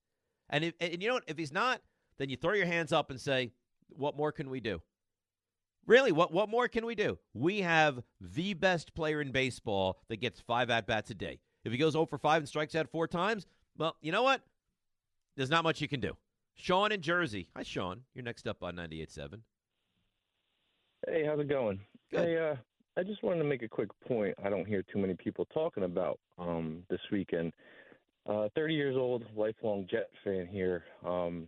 And 0.50 0.66
if 0.66 0.74
and 0.80 1.02
you 1.02 1.08
know 1.08 1.16
what? 1.16 1.24
If 1.28 1.38
he's 1.38 1.54
not, 1.54 1.82
then 2.18 2.30
you 2.30 2.36
throw 2.36 2.54
your 2.54 2.66
hands 2.66 2.92
up 2.92 3.10
and 3.10 3.20
say, 3.20 3.52
"What 3.90 4.18
more 4.18 4.32
can 4.32 4.50
we 4.50 4.60
do?" 4.60 4.82
Really, 5.86 6.12
what 6.12 6.32
what 6.32 6.50
more 6.50 6.68
can 6.68 6.86
we 6.86 6.96
do? 6.96 7.20
We 7.34 7.62
have 7.62 8.02
the 8.22 8.54
best 8.54 8.94
player 8.94 9.22
in 9.22 9.32
baseball 9.32 10.00
that 10.08 10.18
gets 10.18 10.40
five 10.40 10.70
at 10.70 10.88
bats 10.88 11.10
a 11.10 11.14
day. 11.14 11.40
If 11.66 11.72
he 11.72 11.78
goes 11.78 11.94
0 11.94 12.06
for 12.08 12.18
5 12.18 12.42
and 12.42 12.48
strikes 12.48 12.76
out 12.76 12.90
four 12.90 13.08
times, 13.08 13.46
well, 13.78 13.96
you 14.02 14.12
know 14.12 14.24
what? 14.24 14.42
There's 15.38 15.50
not 15.50 15.64
much 15.64 15.82
you 15.82 15.88
can 15.88 16.00
do. 16.02 16.18
Sean 16.56 16.92
in 16.92 17.02
Jersey. 17.02 17.48
Hi, 17.56 17.64
Sean. 17.64 18.02
You're 18.14 18.24
next 18.24 18.48
up 18.48 18.64
on 18.64 18.76
98.7. 18.76 19.40
Hey, 21.08 21.26
how's 21.26 21.40
it 21.40 21.50
going? 21.50 21.80
Good. 22.12 22.20
Hey, 22.20 22.38
uh, 22.38 22.56
I 22.98 23.04
just 23.04 23.24
wanted 23.24 23.40
to 23.40 23.46
make 23.46 23.64
a 23.64 23.68
quick 23.68 23.90
point. 24.08 24.36
I 24.44 24.50
don't 24.50 24.68
hear 24.68 24.84
too 24.84 25.00
many 25.00 25.16
people 25.16 25.46
talking 25.54 25.84
about 25.84 26.20
um, 26.38 26.84
this 26.90 27.00
weekend. 27.12 27.54
Uh, 28.30 28.50
30 28.56 28.74
years 28.74 28.96
old, 28.96 29.24
lifelong 29.36 29.88
Jet 29.90 30.10
fan 30.24 30.48
here. 30.48 30.84
Um, 31.06 31.48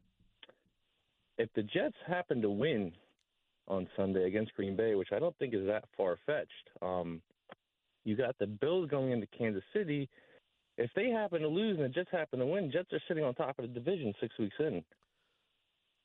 if 1.37 1.49
the 1.55 1.63
Jets 1.63 1.95
happen 2.07 2.41
to 2.41 2.49
win 2.49 2.93
on 3.67 3.87
Sunday 3.95 4.25
against 4.25 4.53
Green 4.55 4.75
Bay, 4.75 4.95
which 4.95 5.09
I 5.11 5.19
don't 5.19 5.37
think 5.37 5.53
is 5.53 5.65
that 5.67 5.85
far 5.97 6.17
fetched, 6.25 6.69
um, 6.81 7.21
you 8.03 8.15
got 8.15 8.37
the 8.37 8.47
Bills 8.47 8.89
going 8.89 9.11
into 9.11 9.27
Kansas 9.27 9.63
City. 9.73 10.09
If 10.77 10.91
they 10.95 11.09
happen 11.09 11.41
to 11.41 11.47
lose 11.47 11.77
and 11.77 11.85
the 11.85 11.89
Jets 11.89 12.09
happen 12.11 12.39
to 12.39 12.45
win, 12.45 12.71
Jets 12.71 12.93
are 12.93 13.01
sitting 13.07 13.23
on 13.23 13.33
top 13.33 13.57
of 13.57 13.63
the 13.63 13.79
division 13.79 14.13
six 14.19 14.37
weeks 14.37 14.55
in. 14.59 14.83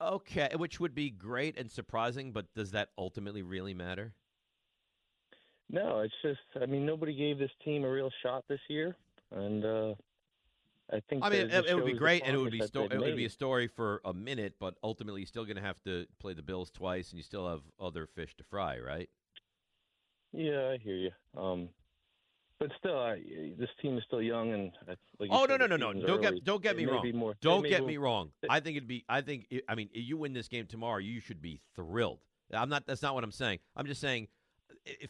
Okay, 0.00 0.48
which 0.56 0.80
would 0.80 0.94
be 0.94 1.10
great 1.10 1.58
and 1.58 1.70
surprising, 1.70 2.32
but 2.32 2.46
does 2.54 2.70
that 2.70 2.88
ultimately 2.96 3.42
really 3.42 3.74
matter? 3.74 4.14
No, 5.68 6.00
it's 6.00 6.14
just 6.22 6.40
I 6.60 6.66
mean 6.66 6.86
nobody 6.86 7.14
gave 7.14 7.38
this 7.38 7.50
team 7.64 7.84
a 7.84 7.90
real 7.90 8.10
shot 8.22 8.44
this 8.48 8.60
year, 8.68 8.96
and 9.30 9.64
uh, 9.64 9.94
I 10.92 11.00
think 11.08 11.24
I 11.24 11.30
mean, 11.30 11.50
it, 11.50 11.66
it 11.66 11.74
would 11.74 11.84
be 11.86 11.92
great, 11.92 12.22
and 12.24 12.34
it 12.34 12.38
would 12.38 12.50
be 12.52 12.60
sto- 12.62 12.84
it 12.84 12.98
would 12.98 13.16
be 13.16 13.24
a 13.26 13.30
story 13.30 13.68
for 13.68 14.00
a 14.04 14.12
minute, 14.12 14.54
but 14.58 14.74
ultimately, 14.82 15.20
you're 15.20 15.26
still 15.26 15.44
going 15.44 15.56
to 15.56 15.62
have 15.62 15.80
to 15.84 16.06
play 16.18 16.34
the 16.34 16.42
Bills 16.42 16.70
twice, 16.70 17.10
and 17.10 17.18
you 17.18 17.22
still 17.22 17.48
have 17.48 17.60
other 17.80 18.06
fish 18.06 18.34
to 18.36 18.44
fry, 18.44 18.78
right? 18.78 19.08
Yeah, 20.32 20.70
I 20.70 20.78
hear 20.78 20.96
you. 20.96 21.10
Um, 21.36 21.68
but 22.58 22.70
still, 22.78 22.98
I, 22.98 23.20
this 23.58 23.70
team 23.80 23.96
is 23.96 24.04
still 24.06 24.20
young, 24.20 24.52
and 24.52 24.72
like 25.18 25.30
oh 25.32 25.44
no, 25.44 25.56
said, 25.56 25.60
no, 25.60 25.66
no, 25.66 25.76
no! 25.76 25.92
Don't 25.92 26.24
early. 26.24 26.36
get 26.36 26.44
don't 26.44 26.62
get 26.62 26.76
They 26.76 26.84
me 26.84 26.92
wrong. 26.92 27.12
more- 27.14 27.34
don't 27.40 27.66
get 27.66 27.84
me 27.84 27.96
wrong. 27.96 28.32
I 28.48 28.60
think 28.60 28.76
it'd 28.76 28.88
be. 28.88 29.04
I 29.08 29.22
think. 29.22 29.46
I 29.68 29.74
mean, 29.74 29.88
you 29.92 30.16
win 30.18 30.32
this 30.32 30.48
game 30.48 30.66
tomorrow, 30.66 30.98
you 30.98 31.20
should 31.20 31.40
be 31.40 31.60
thrilled. 31.74 32.18
I'm 32.52 32.68
not. 32.68 32.86
That's 32.86 33.02
not 33.02 33.14
what 33.14 33.24
I'm 33.24 33.32
saying. 33.32 33.60
I'm 33.76 33.86
just 33.86 34.00
saying, 34.00 34.28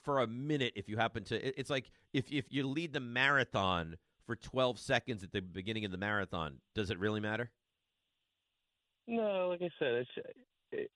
for 0.05 0.21
a 0.21 0.27
minute, 0.27 0.75
if 0.77 0.89
you 0.89 0.97
happen 0.97 1.25
to, 1.25 1.59
it's 1.59 1.71
like 1.71 1.91
if 2.13 2.31
if 2.31 2.45
you 2.51 2.69
lead 2.69 2.93
the 2.93 3.01
marathon 3.01 3.97
for 4.31 4.37
12 4.37 4.79
seconds 4.79 5.25
at 5.25 5.33
the 5.33 5.41
beginning 5.43 5.85
of 5.85 5.91
the 5.91 5.97
marathon, 5.99 6.59
does 6.77 6.93
it 6.93 7.01
really 7.01 7.19
matter? 7.19 7.51
No, 9.09 9.49
like 9.49 9.61
I 9.61 9.71
said, 9.77 9.95
it's 9.95 10.11
it, 10.71 10.91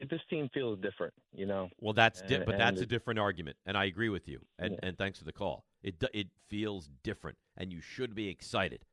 it, 0.00 0.10
this 0.10 0.18
team 0.28 0.48
feels 0.52 0.76
different, 0.80 1.14
you 1.32 1.46
know. 1.46 1.68
Well, 1.78 1.92
that's 1.92 2.20
di- 2.22 2.34
And- 2.34 2.46
but 2.46 2.58
that's 2.58 2.80
a 2.80 2.86
different 2.86 3.20
argument, 3.20 3.58
and 3.64 3.76
I 3.78 3.84
agree 3.84 4.08
with 4.08 4.26
you. 4.26 4.40
And 4.58 4.72
Yeah. 4.72 4.78
and 4.88 4.98
thanks 4.98 5.20
for 5.20 5.24
the 5.24 5.32
call. 5.32 5.66
It 5.84 6.02
it 6.12 6.30
feels 6.48 6.90
different, 7.04 7.38
and 7.56 7.72
you 7.72 7.80
should 7.80 8.12
be 8.12 8.26
excited. 8.28 8.84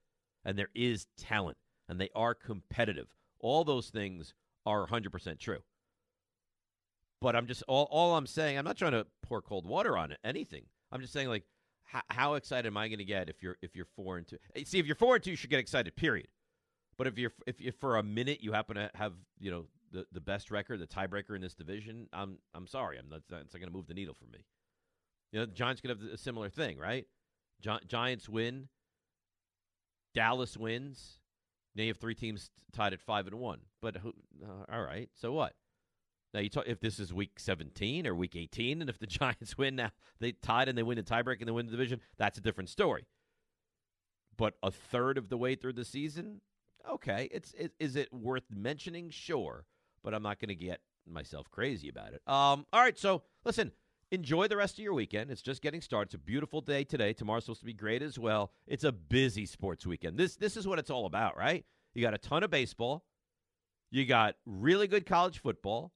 And 0.46 0.60
there 0.60 0.70
is 0.76 1.08
talent, 1.18 1.58
and 1.90 2.00
they 2.00 2.10
are 2.14 2.36
competitive. 2.36 3.08
All 3.40 3.64
those 3.64 3.90
things 3.90 4.36
are 4.64 4.82
100 4.82 5.12
percent 5.12 5.40
true. 5.40 5.64
But 7.20 7.36
I'm 7.36 7.48
just 7.48 7.64
all 7.68 7.88
all 7.90 8.16
I'm 8.16 8.28
saying. 8.28 8.60
I'm 8.60 8.66
not 8.66 8.78
trying 8.78 8.92
to 8.92 9.08
pour 9.24 9.42
cold 9.42 9.66
water 9.66 9.98
on 9.98 10.12
it, 10.12 10.20
anything. 10.24 10.68
I'm 10.92 11.02
just 11.02 11.14
saying 11.14 11.30
like 11.30 11.46
how, 11.88 12.02
how 12.10 12.34
excited 12.36 12.68
am 12.68 12.78
I 12.78 12.88
going 12.88 13.00
to 13.00 13.06
get 13.06 13.30
if 13.30 13.42
you're 13.42 13.58
if 13.62 13.76
you're 13.76 13.88
four 13.96 14.18
and 14.18 14.28
two? 14.28 14.38
Eh, 14.56 14.64
See, 14.66 14.80
if 14.80 14.86
you're 14.86 14.96
four 14.96 15.16
and 15.16 15.24
two, 15.24 15.32
you 15.32 15.38
should 15.38 15.50
get 15.50 15.60
excited. 15.60 15.96
Period. 15.96 16.28
But 16.98 17.08
if 17.08 17.18
you're 17.18 17.32
if, 17.46 17.60
if 17.60 17.76
for 17.76 17.98
a 17.98 18.04
minute 18.04 18.40
you 18.42 18.52
happen 18.52 18.76
to 18.76 18.92
have 18.96 19.14
you 19.40 19.52
know 19.52 19.66
the, 19.92 20.06
the 20.12 20.20
best 20.22 20.52
record, 20.52 20.80
the 20.80 20.88
tiebreaker 20.88 21.36
in 21.36 21.42
this 21.42 21.54
division, 21.56 22.08
I'm 22.14 22.40
I'm 22.54 22.68
sorry, 22.68 22.98
I'm 23.00 23.10
not. 23.10 23.22
It's 23.30 23.54
not 23.54 23.60
going 23.60 23.70
to 23.72 23.76
move 23.76 23.88
the 23.88 23.94
needle 23.94 24.16
for 24.16 24.26
me. 24.26 24.40
You 25.32 25.40
know, 25.40 25.46
the 25.46 25.54
Giants 25.54 25.82
could 25.82 25.90
have 25.90 26.02
a 26.02 26.18
similar 26.18 26.50
thing, 26.50 26.78
right? 26.78 27.06
Gi- 27.62 27.86
Giants 27.88 28.30
win, 28.30 28.68
Dallas 30.14 30.58
wins. 30.58 31.20
Now 31.76 31.84
you 31.84 31.90
have 31.90 31.98
three 31.98 32.16
teams 32.16 32.50
tied 32.74 32.94
at 32.94 33.02
five 33.02 33.28
and 33.28 33.36
one. 33.40 33.60
But 33.82 33.98
who, 33.98 34.14
uh, 34.44 34.66
all 34.74 34.82
right, 34.82 35.10
so 35.16 35.32
what? 35.32 35.54
Now 36.38 36.44
you 36.44 36.50
talk 36.50 36.66
if 36.68 36.80
this 36.80 37.00
is 37.00 37.12
week 37.12 37.40
17 37.40 38.06
or 38.06 38.14
week 38.14 38.36
18, 38.36 38.82
and 38.82 38.92
if 38.92 39.00
the 39.00 39.08
Giants 39.08 39.58
win 39.58 39.76
now, 39.76 39.90
they 40.20 40.34
tied 40.34 40.70
and 40.70 40.78
they 40.78 40.84
win 40.84 40.96
the 40.96 41.04
tiebreak 41.04 41.40
and 41.40 41.48
they 41.48 41.52
win 41.52 41.66
the 41.66 41.72
division. 41.72 42.00
That's 42.20 42.38
a 42.38 42.42
different 42.42 42.70
story. 42.70 43.08
But 44.38 44.54
a 44.62 44.70
third 44.70 45.18
of 45.18 45.30
the 45.30 45.38
way 45.38 45.56
through 45.56 45.74
the 45.74 45.84
season, 45.84 46.42
okay, 46.88 47.28
it's 47.32 47.54
it, 47.54 47.72
is 47.80 47.96
it 47.96 48.14
worth 48.14 48.44
mentioning? 48.52 49.10
Sure, 49.10 49.66
but 50.04 50.14
I'm 50.14 50.22
not 50.22 50.40
going 50.40 50.50
to 50.50 50.56
get 50.56 50.82
myself 51.08 51.50
crazy 51.50 51.90
about 51.90 52.14
it. 52.14 52.22
Um, 52.28 52.68
all 52.72 52.82
right, 52.82 53.00
so 53.00 53.24
listen, 53.44 53.72
enjoy 54.12 54.48
the 54.48 54.58
rest 54.58 54.76
of 54.76 54.84
your 54.84 54.94
weekend. 54.94 55.32
It's 55.32 55.42
just 55.42 55.64
getting 55.64 55.82
started. 55.82 56.10
It's 56.10 56.16
a 56.16 56.20
beautiful 56.20 56.62
day 56.62 56.84
today. 56.84 57.14
Tomorrow's 57.14 57.46
supposed 57.46 57.62
to 57.62 57.66
be 57.66 57.74
great 57.74 58.04
as 58.04 58.20
well. 58.20 58.52
It's 58.68 58.84
a 58.84 58.92
busy 58.92 59.48
sports 59.48 59.88
weekend. 59.88 60.20
This 60.20 60.36
this 60.36 60.56
is 60.56 60.68
what 60.68 60.78
it's 60.78 60.92
all 60.92 61.08
about, 61.08 61.36
right? 61.36 61.66
You 61.96 62.04
got 62.04 62.14
a 62.14 62.20
ton 62.20 62.44
of 62.44 62.52
baseball. 62.52 63.06
You 63.90 64.06
got 64.06 64.36
really 64.46 64.88
good 64.88 65.08
college 65.08 65.40
football. 65.40 65.94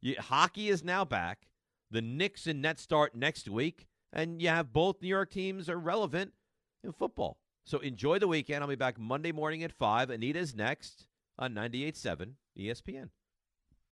You, 0.00 0.16
hockey 0.18 0.68
is 0.68 0.84
now 0.84 1.04
back. 1.04 1.48
The 1.90 2.02
Knicks 2.02 2.46
and 2.46 2.60
Nets 2.62 2.82
start 2.82 3.14
next 3.14 3.48
week, 3.48 3.86
and 4.12 4.42
you 4.42 4.48
have 4.48 4.72
both 4.72 5.00
New 5.00 5.08
York 5.08 5.30
teams 5.30 5.68
are 5.68 5.78
relevant 5.78 6.32
in 6.82 6.92
football. 6.92 7.38
So 7.64 7.78
enjoy 7.78 8.18
the 8.18 8.28
weekend. 8.28 8.62
I'll 8.62 8.68
be 8.68 8.76
back 8.76 8.98
Monday 8.98 9.32
morning 9.32 9.62
at 9.62 9.72
5. 9.72 10.10
Anita's 10.10 10.54
next 10.54 11.06
on 11.38 11.54
98.7 11.54 12.32
ESPN. 12.58 13.08